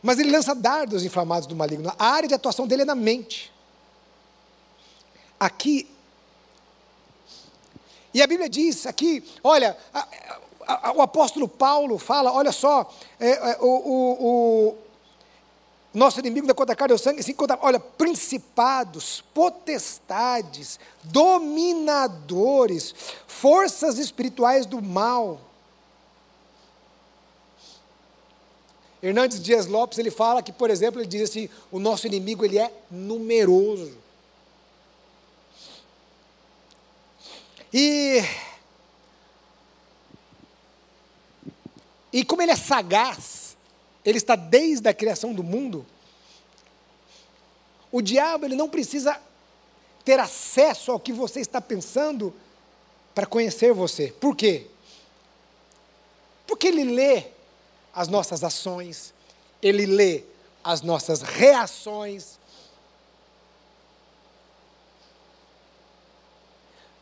[0.08, 1.92] Mas ele lança dardos inflamados do maligno.
[1.98, 3.52] A área de atuação dele é na mente.
[5.38, 5.86] Aqui.
[8.14, 10.08] E a Bíblia diz aqui, olha, a,
[10.66, 12.90] a, a, o apóstolo Paulo fala, olha só,
[13.20, 14.78] é, é, o, o, o,
[15.92, 22.94] nosso inimigo da conta carne é o sangue, conta, olha, principados, potestades, dominadores,
[23.26, 25.47] forças espirituais do mal
[29.02, 32.58] Hernandes Dias Lopes, ele fala que, por exemplo, ele diz assim, o nosso inimigo ele
[32.58, 33.96] é numeroso.
[37.72, 38.22] E
[42.12, 43.56] E como ele é sagaz,
[44.04, 45.86] ele está desde a criação do mundo.
[47.90, 49.20] o diabo ele não precisa
[50.04, 52.34] ter acesso ao que você está pensando
[53.14, 54.08] para conhecer você.
[54.08, 54.66] Por quê?
[56.46, 57.26] Porque ele lê
[57.98, 59.12] as nossas ações,
[59.60, 60.22] ele lê
[60.62, 62.38] as nossas reações.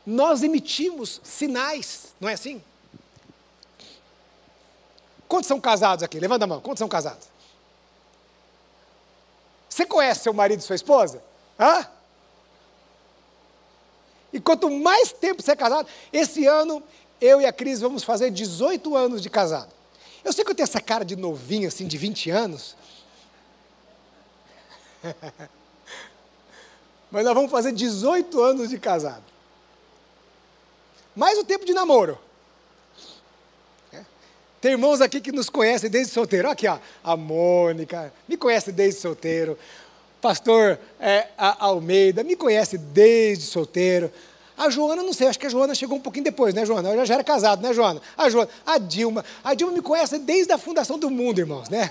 [0.07, 2.65] Nós emitimos sinais, não é assim?
[5.29, 6.19] Quantos são casados aqui?
[6.19, 6.63] Levanta a mão.
[6.63, 7.29] Quantos são casados?
[9.69, 11.23] Você conhece seu marido e sua esposa?
[11.61, 11.87] Hã?
[14.33, 16.83] E quanto mais tempo você é casado, esse ano
[17.21, 19.76] eu e a Cris vamos fazer 18 anos de casado.
[20.27, 22.75] Eu sei que eu tenho essa cara de novinho, assim, de 20 anos.
[27.13, 29.23] Mas nós vamos fazer 18 anos de casado.
[31.15, 32.19] Mais o tempo de namoro.
[33.93, 34.05] É.
[34.61, 36.51] Tem irmãos aqui que nos conhecem desde solteiro.
[36.51, 39.57] Aqui, ó, a Mônica, me conhece desde solteiro.
[40.21, 44.13] Pastor é, Almeida, me conhece desde solteiro.
[44.57, 46.89] A Joana, não sei, acho que a Joana chegou um pouquinho depois, né, Joana?
[46.89, 48.01] Ela já era casada, né, Joana?
[48.17, 49.25] A Joana, a Dilma.
[49.45, 51.91] A Dilma me conhece desde a fundação do mundo, irmãos, né?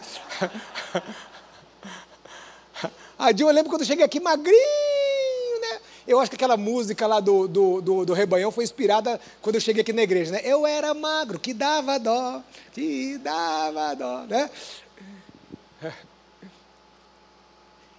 [3.18, 5.80] A Dilma, eu lembro quando eu cheguei aqui magrinho, né?
[6.08, 9.62] Eu acho que aquela música lá do, do, do, do Rebanhão foi inspirada quando eu
[9.62, 10.42] cheguei aqui na igreja, né?
[10.44, 12.42] Eu era magro, que dava dó,
[12.74, 14.50] que dava dó, né?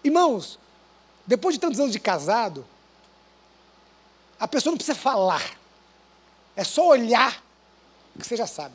[0.05, 0.59] Irmãos,
[1.27, 2.65] depois de tantos anos de casado,
[4.39, 5.59] a pessoa não precisa falar.
[6.55, 7.43] É só olhar
[8.19, 8.75] que você já sabe.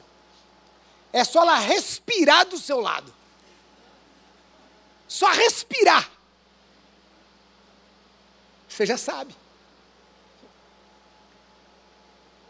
[1.14, 3.14] É só ela respirar do seu lado.
[5.08, 6.10] Só respirar.
[8.70, 9.36] Você já sabe.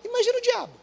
[0.03, 0.73] Imagina o diabo.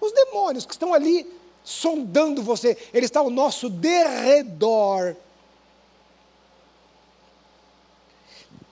[0.00, 1.30] Os demônios que estão ali
[1.62, 5.14] sondando você, ele está ao nosso derredor.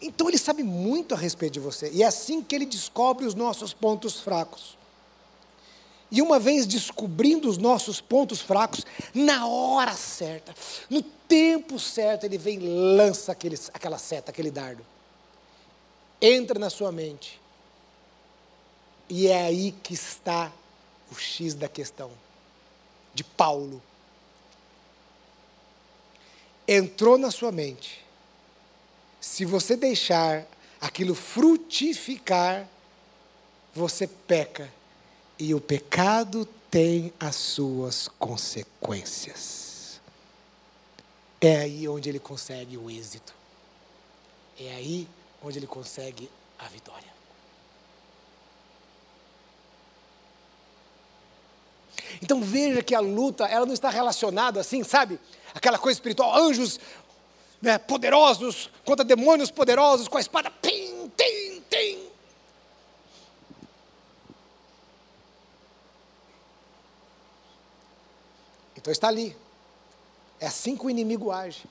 [0.00, 1.90] Então ele sabe muito a respeito de você.
[1.92, 4.78] E é assim que ele descobre os nossos pontos fracos.
[6.10, 10.54] E uma vez descobrindo os nossos pontos fracos, na hora certa,
[10.88, 14.84] no tempo certo, ele vem e lança aquele, aquela seta, aquele dardo.
[16.20, 17.38] Entra na sua mente.
[19.08, 20.50] E é aí que está
[21.10, 22.10] o X da questão,
[23.12, 23.82] de Paulo.
[26.66, 28.07] Entrou na sua mente
[29.20, 30.46] se você deixar
[30.80, 32.68] aquilo frutificar,
[33.74, 34.72] você peca.
[35.38, 40.00] E o pecado tem as suas consequências.
[41.40, 43.32] É aí onde ele consegue o êxito.
[44.58, 45.08] É aí
[45.42, 46.28] onde ele consegue
[46.58, 47.06] a vitória.
[52.20, 55.20] Então veja que a luta, ela não está relacionada assim, sabe?
[55.54, 56.80] Aquela coisa espiritual, anjos
[57.60, 60.50] né, poderosos contra demônios poderosos com a espada.
[60.50, 62.08] Pim, tim, tim.
[68.76, 69.36] Então está ali.
[70.40, 71.64] É assim que o inimigo age.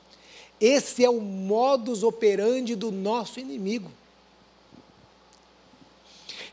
[0.59, 3.91] Esse é o modus operandi do nosso inimigo.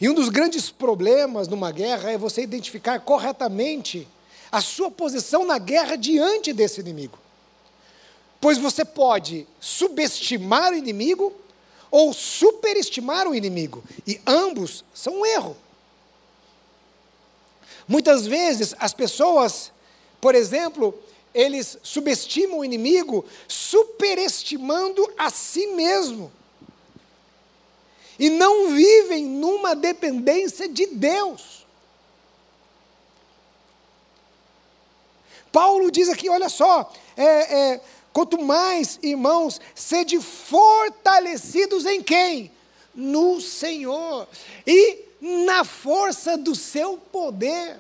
[0.01, 4.07] E um dos grandes problemas numa guerra é você identificar corretamente
[4.53, 7.19] a sua posição na guerra diante desse inimigo.
[8.45, 11.33] Pois você pode subestimar o inimigo
[11.91, 15.57] ou superestimar o inimigo, e ambos são um erro.
[17.89, 19.73] Muitas vezes as pessoas,
[20.21, 20.95] por exemplo,
[21.33, 26.31] eles subestimam o inimigo superestimando a si mesmo.
[28.19, 31.65] E não vivem numa dependência de Deus.
[35.51, 37.81] Paulo diz aqui, olha só, é, é,
[38.15, 42.53] Quanto mais, irmãos, sede fortalecidos em quem?
[42.95, 44.29] No Senhor
[44.65, 47.77] e na força do seu poder.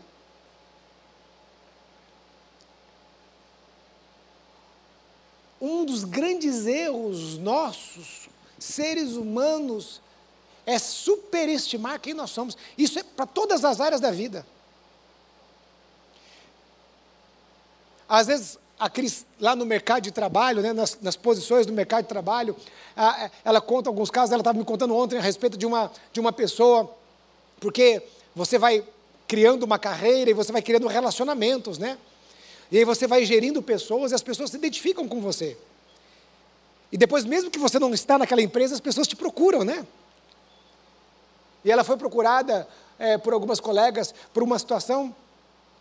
[5.60, 10.00] Um dos grandes erros nossos, seres humanos,
[10.66, 12.56] é superestimar quem nós somos.
[12.76, 14.44] Isso é para todas as áreas da vida.
[18.08, 22.02] Às vezes a Cris, lá no mercado de trabalho, né, nas, nas, posições do mercado
[22.02, 22.54] de trabalho,
[22.94, 26.20] a, ela conta alguns casos, ela estava me contando ontem a respeito de uma, de
[26.20, 26.94] uma pessoa,
[27.58, 28.02] porque
[28.36, 28.84] você vai
[29.26, 31.96] criando uma carreira e você vai criando relacionamentos, né?
[32.70, 35.56] E aí você vai gerindo pessoas e as pessoas se identificam com você.
[36.92, 39.86] E depois, mesmo que você não está naquela empresa, as pessoas te procuram, né?
[41.64, 42.68] E ela foi procurada
[42.98, 45.16] é, por algumas colegas por uma situação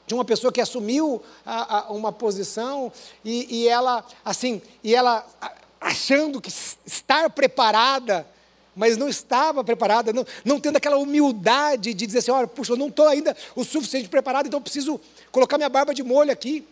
[0.05, 2.91] de uma pessoa que assumiu a, a, uma posição
[3.23, 5.25] e, e, ela, assim, e ela
[5.79, 6.51] achando que
[6.85, 8.25] estar preparada,
[8.75, 12.77] mas não estava preparada, não, não tendo aquela humildade de dizer assim, olha, puxa, eu
[12.77, 14.99] não estou ainda o suficiente preparado, então eu preciso
[15.31, 16.67] colocar minha barba de molho aqui.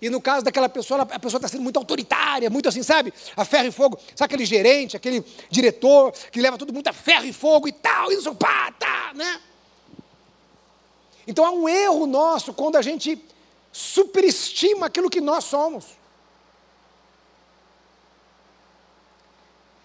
[0.00, 3.14] E no caso daquela pessoa, a pessoa está sendo muito autoritária, muito assim, sabe?
[3.36, 3.96] A ferro e fogo.
[4.16, 8.10] Sabe aquele gerente, aquele diretor que leva todo mundo a ferro e fogo e tal,
[8.10, 9.40] e não pá, tá, né?
[11.26, 13.22] Então há um erro nosso quando a gente
[13.72, 15.86] superestima aquilo que nós somos.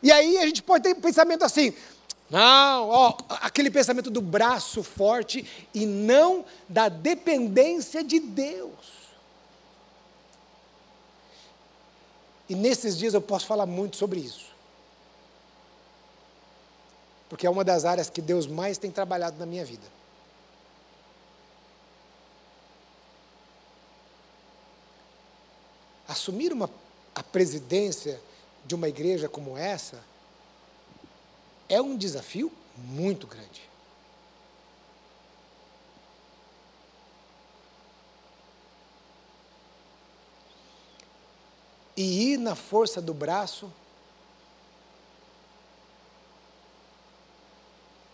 [0.02, 1.74] E aí a gente pode ter um pensamento assim,
[2.30, 8.98] não, ó, aquele pensamento do braço forte e não da dependência de Deus.
[12.50, 14.46] E nesses dias eu posso falar muito sobre isso.
[17.30, 19.86] Porque é uma das áreas que Deus mais tem trabalhado na minha vida.
[26.18, 26.68] Assumir uma,
[27.14, 28.20] a presidência
[28.66, 30.04] de uma igreja como essa
[31.70, 33.68] é um desafio muito grande.
[41.98, 43.74] e ir na força do braço,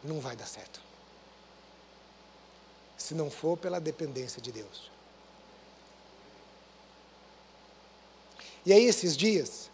[0.01, 0.81] não vai dar certo.
[2.97, 4.89] Se não for pela dependência de Deus.
[8.65, 9.69] E aí, esses dias,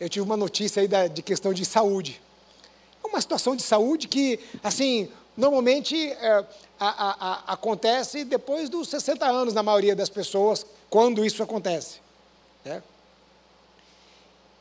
[0.00, 2.20] eu tive uma notícia aí da, de questão de saúde.
[3.02, 6.44] Uma situação de saúde que, assim, normalmente é,
[6.80, 12.00] a, a, a, acontece depois dos 60 anos, na maioria das pessoas, quando isso acontece.
[12.64, 12.82] Né?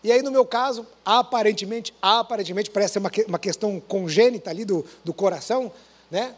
[0.04, 4.86] E aí, no meu caso, aparentemente, aparentemente, parece ser uma, uma questão congênita ali do,
[5.04, 5.72] do coração,
[6.12, 6.36] né?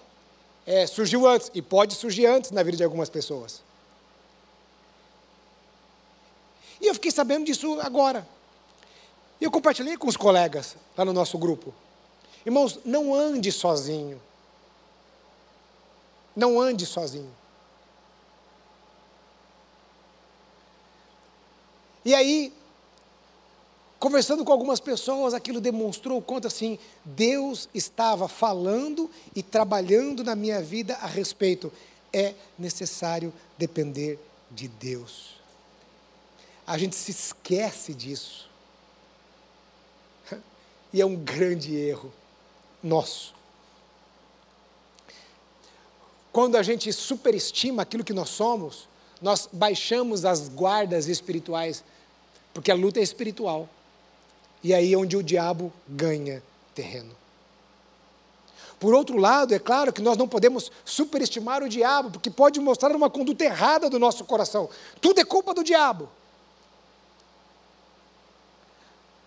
[0.68, 3.62] É, surgiu antes, e pode surgir antes na vida de algumas pessoas.
[6.82, 8.28] E eu fiquei sabendo disso agora.
[9.40, 11.74] E eu compartilhei com os colegas lá no nosso grupo.
[12.46, 14.22] Irmãos, não ande sozinho.
[16.36, 17.32] Não ande sozinho.
[22.04, 22.54] E aí,
[24.00, 30.36] conversando com algumas pessoas, aquilo demonstrou o quanto assim, Deus estava falando e trabalhando na
[30.36, 31.74] minha vida a respeito.
[32.14, 34.20] É necessário depender
[34.52, 35.45] de Deus.
[36.66, 38.50] A gente se esquece disso.
[40.94, 42.14] E é um grande erro
[42.82, 43.34] nosso.
[46.32, 48.88] Quando a gente superestima aquilo que nós somos,
[49.22, 51.84] nós baixamos as guardas espirituais
[52.56, 53.68] porque a luta é espiritual.
[54.64, 56.42] E aí é onde o diabo ganha
[56.74, 57.14] terreno.
[58.80, 62.96] Por outro lado, é claro que nós não podemos superestimar o diabo, porque pode mostrar
[62.96, 64.70] uma conduta errada do nosso coração.
[65.02, 66.10] Tudo é culpa do diabo.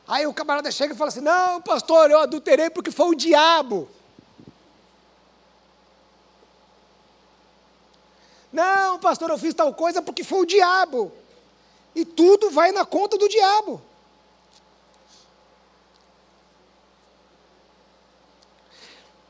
[0.09, 3.87] Aí o camarada chega e fala assim: Não, pastor, eu adulterei porque foi o diabo.
[8.51, 11.13] Não, pastor, eu fiz tal coisa porque foi o diabo.
[11.95, 13.83] E tudo vai na conta do diabo.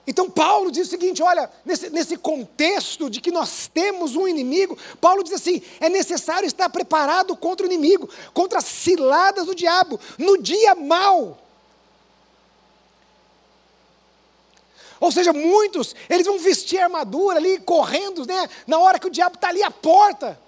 [0.09, 4.77] Então, Paulo diz o seguinte: olha, nesse, nesse, contexto de que nós temos um inimigo,
[5.03, 10.01] Paulo diz assim: é necessário estar preparado contra o inimigo, contra as ciladas do diabo,
[10.17, 11.39] no dia mau.
[14.99, 19.35] Ou seja, muitos, eles vão vestir armadura ali, correndo, né, na hora que o diabo
[19.35, 20.41] está ali à porta.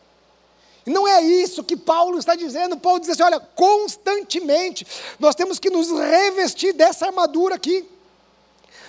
[0.87, 2.79] Não é isso que Paulo está dizendo.
[2.79, 4.87] Paulo diz assim: olha, constantemente
[5.19, 8.00] nós temos que nos revestir dessa armadura aqui.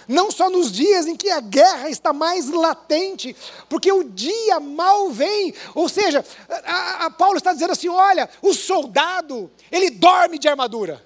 [0.07, 3.35] Não só nos dias em que a guerra está mais latente,
[3.69, 5.53] porque o dia mal vem.
[5.75, 11.05] Ou seja, a, a Paulo está dizendo assim: olha, o soldado, ele dorme de armadura.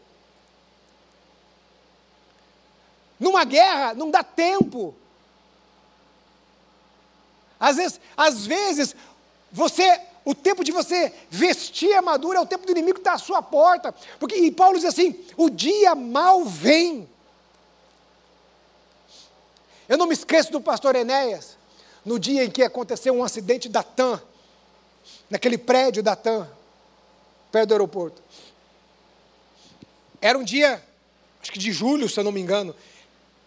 [3.20, 4.96] Numa guerra não dá tempo.
[7.60, 8.96] Às vezes, às vezes
[9.52, 13.18] você o tempo de você vestir a armadura é o tempo do inimigo está à
[13.18, 13.94] sua porta.
[14.20, 17.08] Porque, e Paulo diz assim: o dia mal vem.
[19.88, 21.58] Eu não me esqueço do pastor Enéas,
[22.04, 24.22] no dia em que aconteceu um acidente da TAM,
[25.30, 26.48] naquele prédio da TAM,
[27.52, 28.22] perto do aeroporto.
[30.22, 30.84] Era um dia,
[31.42, 32.76] acho que de julho, se eu não me engano.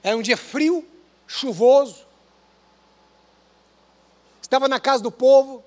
[0.03, 0.87] Era um dia frio,
[1.27, 2.07] chuvoso.
[4.41, 5.63] Estava na casa do povo,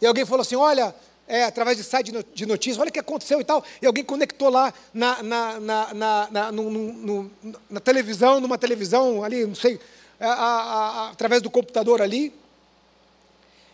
[0.00, 0.94] e alguém falou assim: olha,
[1.26, 3.62] é, através de site de notícias, olha o que aconteceu e tal.
[3.82, 7.30] E alguém conectou lá na, na, na, na, na, no, no,
[7.68, 9.78] na televisão, numa televisão ali, não sei,
[10.20, 12.34] a, a, através do computador ali.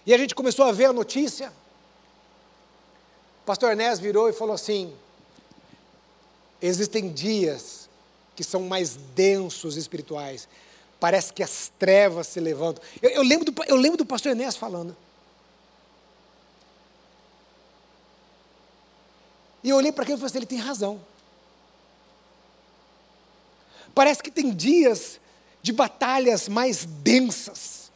[0.07, 1.53] E a gente começou a ver a notícia.
[3.43, 4.95] O pastor Ernest virou e falou assim:
[6.61, 7.89] existem dias
[8.37, 10.49] que são mais densos espirituais.
[11.01, 12.83] Parece que as trevas se levantam.
[13.01, 14.97] Eu, eu lembro, do, eu lembro do pastor Enéas falando.
[19.63, 21.01] E eu olhei para aquilo e falei assim: ele tem razão.
[23.95, 25.21] Parece que tem dias
[25.65, 27.91] de batalhas mais densas.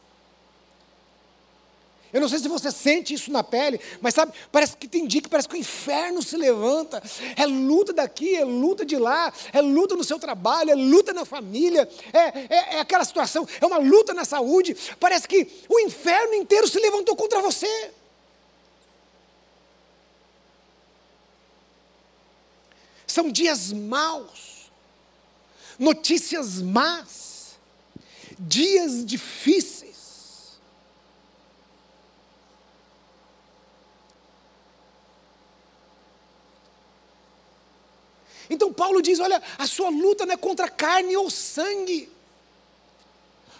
[2.11, 5.21] Eu não sei se você sente isso na pele, mas sabe, parece que tem dia
[5.21, 6.99] que parece que o inferno se levanta.
[7.35, 11.23] É luta daqui, é luta de lá, é luta no seu trabalho, é luta na
[11.25, 14.75] família, é, é, é aquela situação, é uma luta na saúde.
[14.99, 17.91] Parece que o inferno inteiro se levantou contra você.
[23.05, 24.71] São dias maus,
[25.77, 27.28] notícias más,
[28.39, 30.59] dias difíceis.
[38.49, 42.11] Então Paulo diz: olha, a sua luta não é contra carne ou sangue.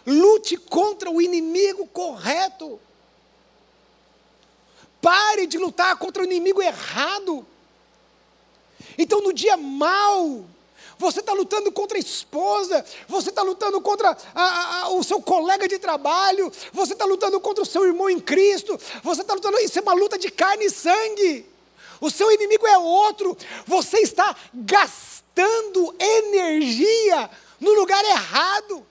[0.05, 2.79] Lute contra o inimigo correto.
[5.01, 7.45] Pare de lutar contra o inimigo errado.
[8.97, 10.45] Então, no dia mau,
[10.99, 15.65] você está lutando contra a esposa, você está lutando contra a, a, o seu colega
[15.65, 19.79] de trabalho, você está lutando contra o seu irmão em Cristo, você está lutando, isso
[19.79, 21.45] é uma luta de carne e sangue.
[22.01, 23.35] O seu inimigo é outro,
[23.65, 27.29] você está gastando energia
[27.61, 28.85] no lugar errado.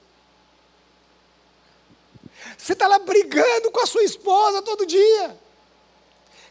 [2.56, 5.38] Você está lá brigando com a sua esposa todo dia,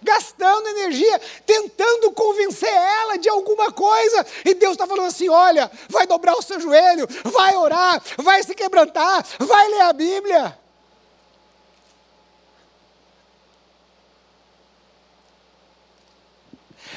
[0.07, 6.07] gastando energia, tentando convencer ela de alguma coisa, e Deus está falando assim: olha, vai
[6.07, 10.57] dobrar o seu joelho, vai orar, vai se quebrantar, vai ler a Bíblia.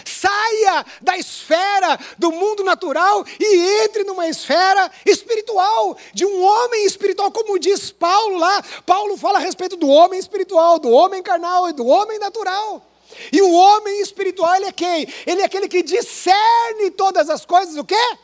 [0.06, 7.30] Saia da esfera do mundo natural e entre numa esfera espiritual, de um homem espiritual,
[7.30, 8.62] como diz Paulo lá.
[8.86, 12.89] Paulo fala a respeito do homem espiritual, do homem carnal e do homem natural.
[13.32, 15.06] E o homem espiritual, ele é quem?
[15.26, 18.16] Ele é aquele que discerne todas as coisas, o quê?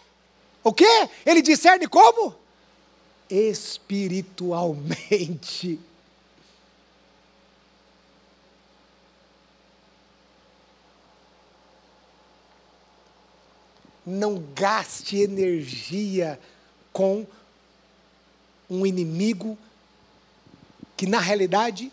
[0.62, 1.08] O quê?
[1.24, 2.34] Ele discerne como?
[3.28, 5.80] Espiritualmente.
[14.06, 16.38] não gaste energia
[16.92, 17.26] com
[18.70, 19.58] um inimigo
[20.96, 21.90] que na realidade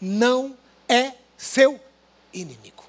[0.00, 0.56] não
[0.88, 1.80] é seu
[2.40, 2.84] inimigo.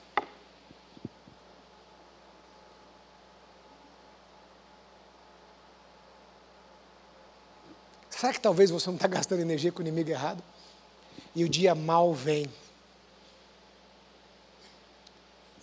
[8.09, 10.43] Será que talvez você não está gastando energia com o inimigo errado?
[11.35, 12.51] E o dia mal vem.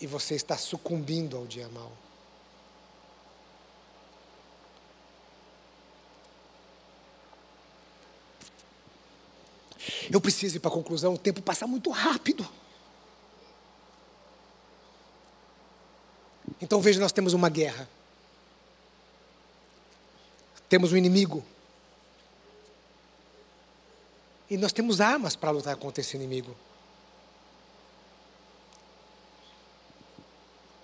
[0.00, 1.90] E você está sucumbindo ao dia mal.
[10.10, 12.48] Eu preciso ir para a conclusão, o tempo passa muito rápido.
[16.74, 17.88] Então veja, nós temos uma guerra.
[20.68, 21.44] Temos um inimigo.
[24.50, 26.52] E nós temos armas para lutar contra esse inimigo.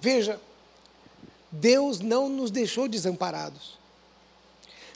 [0.00, 0.40] Veja,
[1.50, 3.76] Deus não nos deixou desamparados.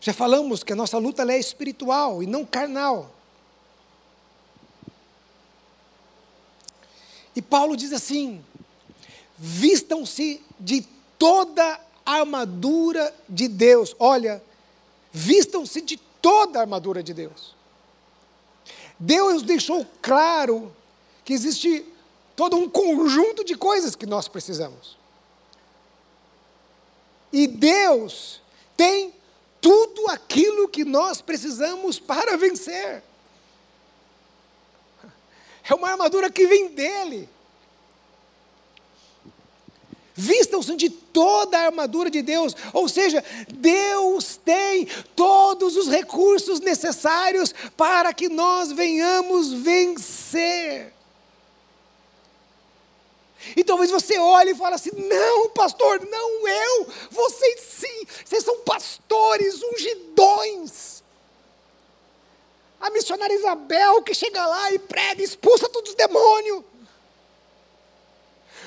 [0.01, 3.12] Já falamos que a nossa luta é espiritual e não carnal.
[7.34, 8.45] E Paulo diz assim:
[9.36, 10.86] vistam-se de
[11.18, 13.94] toda a armadura de Deus.
[13.98, 14.42] Olha,
[15.12, 17.55] vistam-se de toda a armadura de Deus.
[18.98, 20.74] Deus deixou claro
[21.24, 21.84] que existe
[22.36, 24.96] todo um conjunto de coisas que nós precisamos.
[27.32, 28.40] E Deus
[28.76, 29.12] tem
[29.61, 33.02] tudo aquilo que nós precisamos para vencer.
[35.68, 37.28] É uma armadura que vem dele.
[40.17, 44.87] Vistam-se de toda a armadura de Deus, ou seja, Deus tem
[45.17, 50.95] todos os recursos necessários para que nós venhamos vencer.
[53.57, 58.61] E talvez você olhe e fale assim: não, pastor, não eu, vocês sim, vocês são
[58.61, 61.03] pastores ungidões.
[62.81, 66.62] A missionária Isabel que chega lá e prega, expulsa todos os demônios.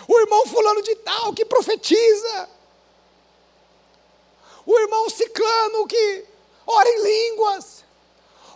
[0.08, 2.50] O irmão fulano de tal que profetiza.
[4.66, 6.26] O irmão ciclano que
[6.66, 7.86] ora em línguas.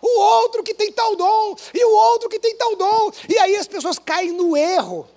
[0.01, 3.11] O outro que tem tal dom, e o outro que tem tal dom.
[3.29, 5.07] E aí as pessoas caem no erro.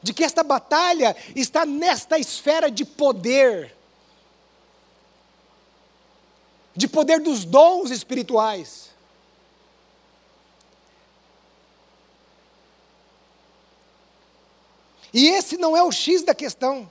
[0.00, 3.76] De que esta batalha está nesta esfera de poder,
[6.76, 8.90] de poder dos dons espirituais.
[15.16, 16.90] E esse não é o X da questão.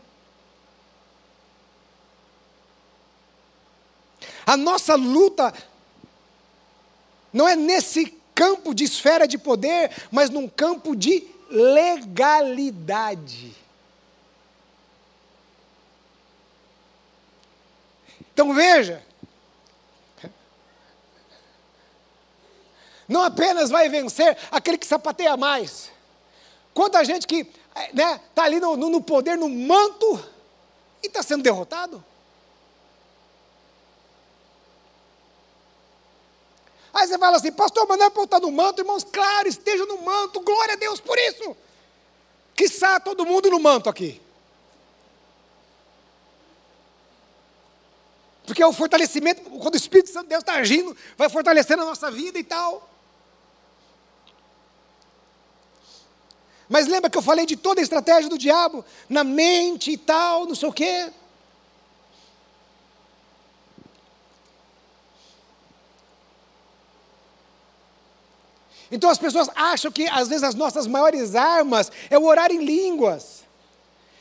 [4.43, 5.53] A nossa luta
[7.31, 13.55] não é nesse campo de esfera de poder, mas num campo de legalidade.
[18.33, 19.05] Então veja,
[23.07, 25.91] não apenas vai vencer aquele que sapateia mais,
[26.73, 27.47] quanta gente que
[27.93, 30.23] né, tá ali no, no poder, no manto,
[31.03, 32.03] e está sendo derrotado.
[36.93, 39.49] Aí você fala assim, pastor, mas não é para eu estar no manto, irmãos, claro,
[39.49, 41.55] esteja no manto, glória a Deus por isso.
[42.55, 44.21] Que sa todo mundo no manto aqui.
[48.45, 51.85] Porque é o fortalecimento, quando o Espírito Santo de Deus está agindo, vai fortalecendo a
[51.85, 52.89] nossa vida e tal.
[56.67, 60.45] Mas lembra que eu falei de toda a estratégia do diabo, na mente e tal,
[60.45, 61.11] não sei o quê.
[68.91, 72.63] Então as pessoas acham que às vezes as nossas maiores armas é o orar em
[72.63, 73.43] línguas,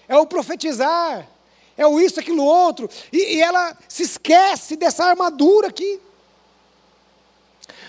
[0.09, 1.28] é o profetizar,
[1.76, 6.01] é o isso, aquilo, outro, e, e ela se esquece dessa armadura aqui.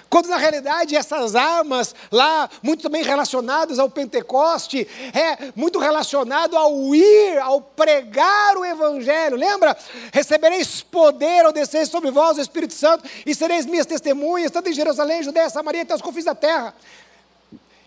[0.09, 6.95] Quando na realidade essas armas lá, muito também relacionadas ao Pentecoste, é muito relacionado ao
[6.95, 9.35] ir, ao pregar o Evangelho.
[9.35, 9.75] Lembra?
[10.13, 14.73] Recebereis poder ao descer sobre vós o Espírito Santo e sereis minhas testemunhas, tanto em
[14.73, 16.73] Jerusalém, Judéia, Samaria, até os confins da terra.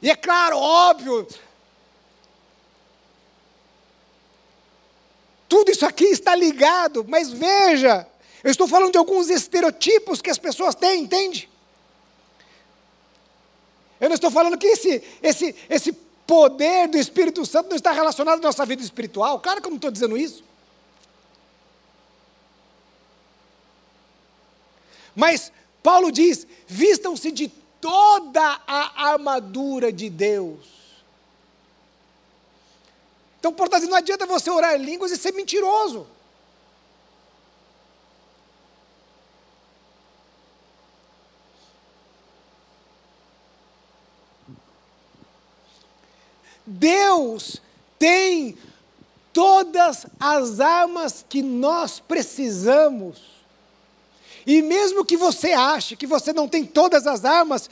[0.03, 1.27] E é claro, óbvio,
[5.49, 8.07] tudo isso aqui está ligado, mas veja,
[8.45, 11.49] eu estou falando de alguns estereotipos que as pessoas têm, entende?
[14.01, 15.93] Eu não estou falando que esse, esse, esse
[16.27, 19.41] poder do Espírito Santo não está relacionado à nossa vida espiritual.
[19.41, 20.45] Claro que eu não estou dizendo isso.
[25.17, 25.51] Mas
[25.83, 27.49] Paulo diz: vistam-se de
[27.81, 30.79] toda a armadura de Deus.
[33.41, 36.07] Então, portanto, não adianta você orar em línguas e ser mentiroso.
[46.69, 47.63] Deus
[47.99, 48.57] tem
[49.33, 53.19] todas as armas que nós precisamos.
[54.47, 57.71] E mesmo que você ache que você não tem todas as armas,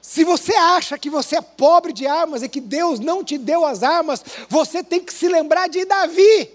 [0.00, 3.64] se você acha que você é pobre de armas e que Deus não te deu
[3.64, 6.50] as armas, você tem que se lembrar de Davi.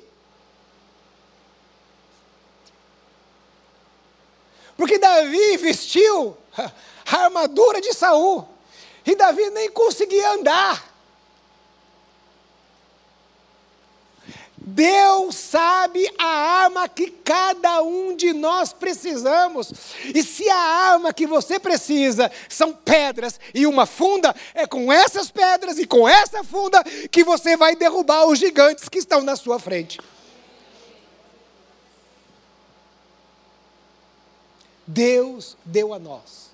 [4.75, 8.52] Porque Davi vestiu a armadura de Saul.
[9.05, 10.93] E Davi nem conseguia andar.
[14.65, 19.73] Deus sabe a arma que cada um de nós precisamos.
[20.15, 25.29] E se a arma que você precisa são pedras e uma funda, é com essas
[25.29, 26.81] pedras e com essa funda
[27.11, 29.99] que você vai derrubar os gigantes que estão na sua frente.
[34.87, 36.52] Deus deu a nós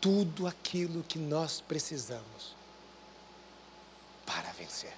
[0.00, 2.56] tudo aquilo que nós precisamos
[4.24, 4.94] para vencer.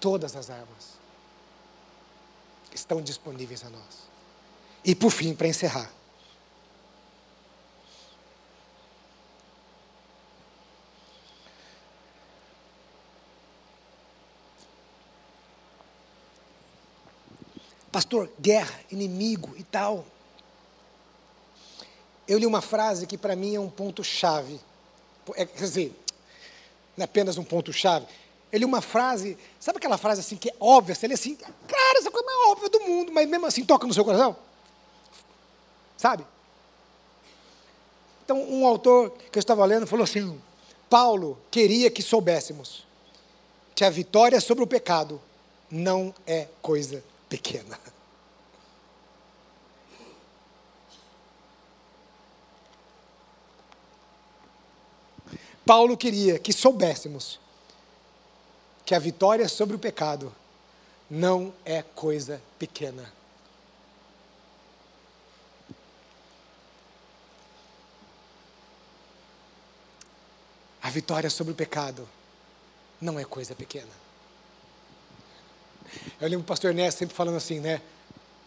[0.00, 0.94] Todas as armas
[2.72, 4.08] estão disponíveis a nós.
[4.84, 5.90] E por fim, para encerrar,
[17.90, 20.04] pastor, guerra, inimigo e tal
[22.26, 24.60] eu li uma frase que para mim é um ponto-chave.
[25.34, 26.00] É, quer dizer,
[26.96, 28.06] não é apenas um ponto-chave.
[28.50, 30.94] Eu li uma frase, sabe aquela frase assim que é óbvia?
[30.94, 33.86] Você lê assim, cara, essa coisa é mais óbvia do mundo, mas mesmo assim toca
[33.86, 34.36] no seu coração?
[35.96, 36.24] Sabe?
[38.24, 40.40] Então, um autor que eu estava lendo falou assim:
[40.88, 42.86] Paulo queria que soubéssemos
[43.74, 45.20] que a vitória sobre o pecado
[45.70, 47.78] não é coisa pequena.
[55.64, 57.40] Paulo queria que soubéssemos
[58.84, 60.34] que a vitória sobre o pecado
[61.10, 63.10] não é coisa pequena.
[70.82, 72.06] A vitória sobre o pecado
[73.00, 73.88] não é coisa pequena.
[76.20, 77.80] Eu lembro o pastor Ernesto sempre falando assim, né?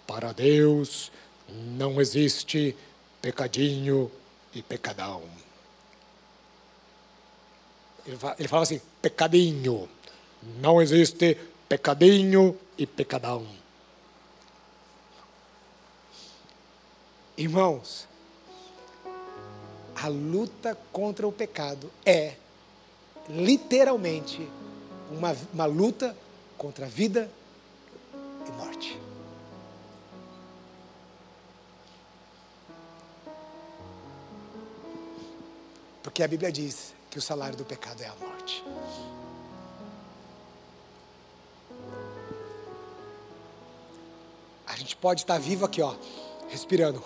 [0.05, 1.11] Para Deus
[1.49, 2.77] não existe
[3.21, 4.11] pecadinho
[4.53, 5.23] e pecadão.
[8.07, 9.89] Ele fala, ele fala assim: pecadinho.
[10.61, 11.37] Não existe
[11.67, 13.45] pecadinho e pecadão.
[17.37, 18.07] Irmãos,
[19.95, 22.35] a luta contra o pecado é
[23.29, 24.47] literalmente
[25.11, 26.15] uma, uma luta
[26.57, 27.29] contra a vida
[28.47, 28.97] e morte.
[36.01, 38.63] Porque a Bíblia diz que o salário do pecado é a morte.
[44.67, 45.95] A gente pode estar vivo aqui, ó,
[46.47, 47.03] respirando,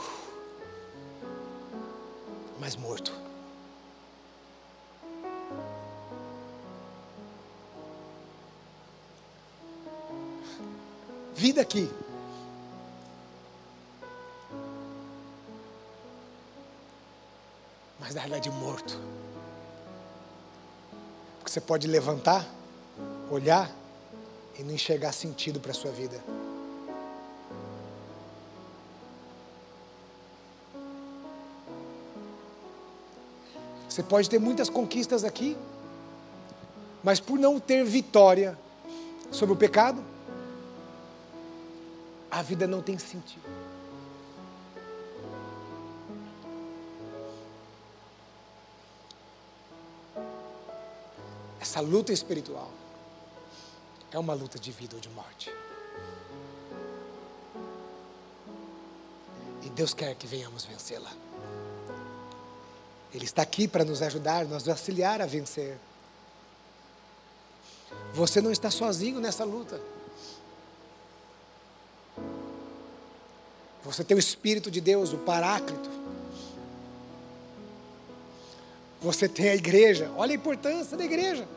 [2.59, 3.13] mas morto.
[11.33, 11.89] Vida aqui.
[17.97, 18.99] Mas na realidade morto.
[21.51, 22.47] Porque você pode levantar,
[23.29, 23.69] olhar
[24.57, 26.23] e não enxergar sentido para a sua vida.
[33.89, 35.57] Você pode ter muitas conquistas aqui,
[37.03, 38.57] mas por não ter vitória
[39.29, 40.01] sobre o pecado,
[42.29, 43.43] a vida não tem sentido.
[51.71, 52.69] Essa luta espiritual
[54.11, 55.49] é uma luta de vida ou de morte.
[59.63, 61.09] E Deus quer que venhamos vencê-la.
[63.13, 65.79] Ele está aqui para nos ajudar, nos auxiliar a vencer.
[68.15, 69.81] Você não está sozinho nessa luta.
[73.85, 75.89] Você tem o Espírito de Deus, o Paráclito.
[79.01, 80.11] Você tem a igreja.
[80.15, 81.47] Olha a importância da igreja.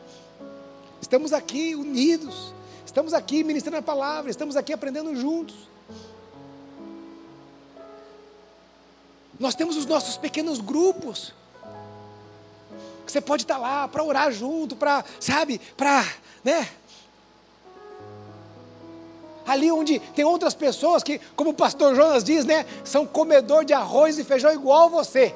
[1.01, 2.53] Estamos aqui unidos.
[2.85, 4.31] Estamos aqui ministrando a palavra.
[4.31, 5.55] Estamos aqui aprendendo juntos.
[9.39, 11.33] Nós temos os nossos pequenos grupos
[13.15, 16.05] você pode estar lá para orar junto, para, sabe, para,
[16.43, 16.69] né?
[19.47, 23.75] Ali onde tem outras pessoas que, como o pastor Jonas diz, né, são comedor de
[23.75, 25.35] arroz e feijão igual você.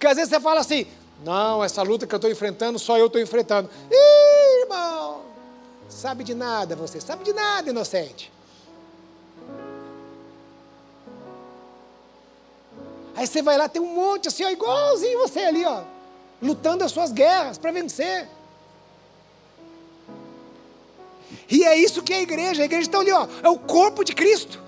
[0.00, 0.86] Porque às vezes você fala assim:
[1.22, 3.68] não, essa luta que eu estou enfrentando, só eu estou enfrentando.
[3.90, 5.20] Ih, irmão,
[5.90, 8.32] sabe de nada você, sabe de nada, inocente.
[13.14, 15.82] Aí você vai lá, tem um monte assim, ó, igualzinho você ali, ó,
[16.40, 18.26] lutando as suas guerras para vencer.
[21.50, 22.62] E é isso que é a igreja.
[22.62, 24.58] A igreja está ali, ó, é o corpo de Cristo.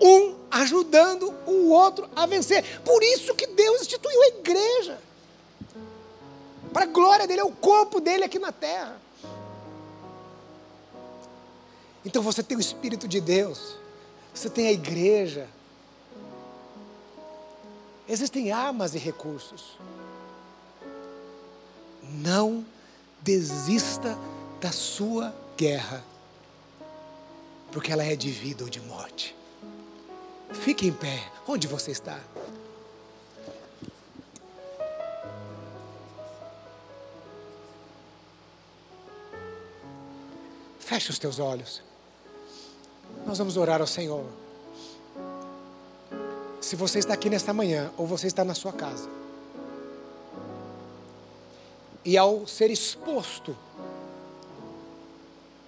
[0.00, 2.80] Um ajudando o outro a vencer.
[2.80, 4.98] Por isso que Deus instituiu a igreja.
[6.72, 9.00] Para a glória dele, é o corpo dele aqui na terra.
[12.04, 13.76] Então você tem o Espírito de Deus,
[14.32, 15.46] você tem a igreja,
[18.10, 19.78] Existem armas e recursos.
[22.02, 22.66] Não
[23.22, 24.18] desista
[24.60, 26.02] da sua guerra,
[27.70, 29.36] porque ela é de vida ou de morte.
[30.52, 32.18] Fique em pé, onde você está?
[40.78, 41.82] Feche os teus olhos.
[43.24, 44.26] Nós vamos orar ao Senhor.
[46.60, 49.08] Se você está aqui nesta manhã, ou você está na sua casa,
[52.04, 53.56] e ao ser exposto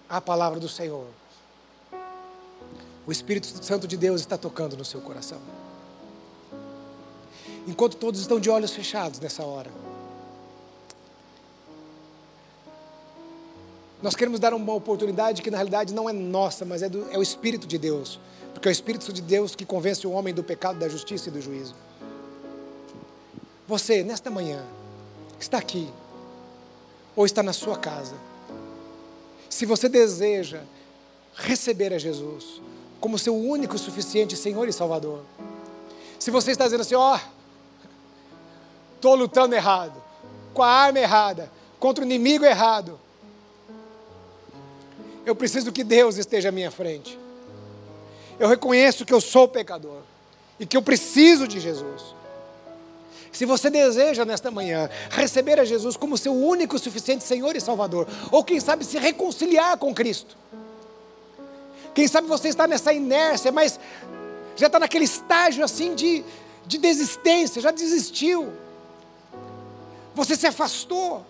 [0.09, 1.07] à palavra do Senhor,
[3.07, 5.38] o Espírito Santo de Deus está tocando no seu coração.
[7.66, 9.70] Enquanto todos estão de olhos fechados nessa hora,
[14.03, 17.18] nós queremos dar uma oportunidade que na realidade não é nossa, mas é, do, é
[17.18, 18.18] o Espírito de Deus
[18.53, 21.32] porque é o Espírito de Deus que convence o homem do pecado, da justiça e
[21.32, 21.74] do juízo.
[23.66, 24.64] Você, nesta manhã,
[25.40, 25.90] está aqui,
[27.16, 28.14] ou está na sua casa,
[29.48, 30.62] se você deseja
[31.34, 32.61] receber a Jesus
[33.03, 35.22] como seu único e suficiente Senhor e Salvador,
[36.20, 37.20] se você está dizendo assim, ó, oh,
[38.94, 40.00] estou lutando errado,
[40.55, 41.50] com a arma errada,
[41.80, 42.98] contra o inimigo errado,
[45.24, 47.16] Eu preciso que Deus esteja à minha frente.
[48.40, 50.03] Eu reconheço que eu sou pecador
[50.59, 52.03] e que eu preciso de Jesus.
[53.30, 57.61] Se você deseja nesta manhã receber a Jesus como seu único e suficiente Senhor e
[57.61, 60.36] Salvador, ou quem sabe se reconciliar com Cristo,
[61.95, 63.78] quem sabe você está nessa inércia, mas
[64.57, 66.24] já está naquele estágio assim de,
[66.66, 68.53] de desistência, já desistiu,
[70.14, 71.24] você se afastou.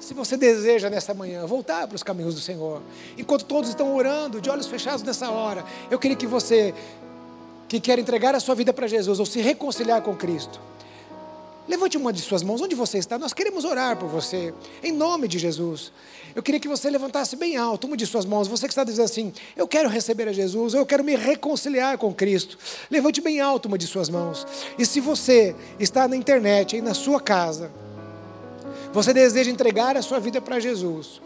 [0.00, 2.82] Se você deseja nessa manhã voltar para os caminhos do Senhor,
[3.16, 6.74] enquanto todos estão orando, de olhos fechados nessa hora, eu queria que você
[7.68, 10.60] que quer entregar a sua vida para Jesus ou se reconciliar com Cristo,
[11.68, 14.52] levante uma de suas mãos, onde você está, nós queremos orar por você,
[14.82, 15.92] em nome de Jesus.
[16.34, 19.04] Eu queria que você levantasse bem alto uma de suas mãos, você que está dizendo
[19.04, 22.58] assim: Eu quero receber a Jesus, eu quero me reconciliar com Cristo.
[22.90, 24.46] Levante bem alto uma de suas mãos.
[24.78, 27.70] E se você está na internet, aí na sua casa,
[28.92, 31.20] você deseja entregar a sua vida para Jesus,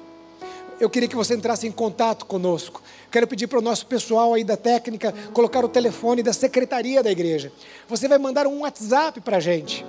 [0.78, 2.82] eu queria que você entrasse em contato conosco.
[3.10, 7.10] Quero pedir para o nosso pessoal aí da técnica colocar o telefone da secretaria da
[7.10, 7.50] igreja.
[7.88, 9.86] Você vai mandar um WhatsApp para a gente,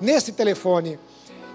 [0.00, 0.98] nesse telefone,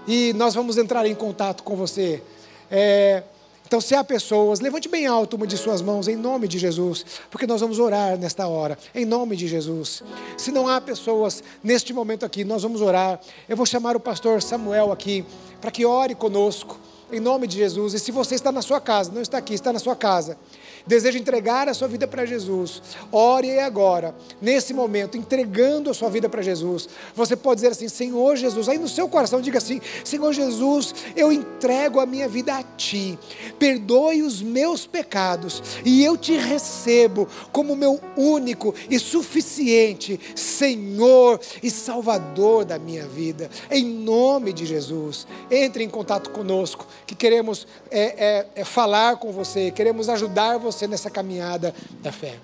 [0.06, 2.22] e nós vamos entrar em contato com você.
[2.70, 3.22] É,
[3.66, 7.04] então, se há pessoas, levante bem alto uma de suas mãos, em nome de Jesus,
[7.28, 10.04] porque nós vamos orar nesta hora, em nome de Jesus.
[10.36, 13.20] Se não há pessoas neste momento aqui, nós vamos orar.
[13.48, 15.24] Eu vou chamar o pastor Samuel aqui,
[15.60, 16.78] para que ore conosco
[17.10, 17.94] em nome de Jesus.
[17.94, 20.38] E se você está na sua casa, não está aqui, está na sua casa,
[20.86, 26.28] deseja entregar a sua vida para Jesus, ore agora, nesse momento, entregando a sua vida
[26.28, 26.88] para Jesus.
[27.14, 31.32] Você pode dizer assim: Senhor Jesus, aí no seu coração diga assim: Senhor Jesus, eu
[31.32, 33.18] entrego a minha vida a Ti,
[33.58, 41.70] perdoe os meus pecados e eu te recebo como meu único e suficiente Senhor e
[41.70, 43.50] Salvador da minha vida.
[43.70, 49.32] Em nome de Jesus, entre em contato conosco, que queremos é, é, é falar com
[49.32, 52.36] você, queremos ajudar você você nessa caminhada da fé.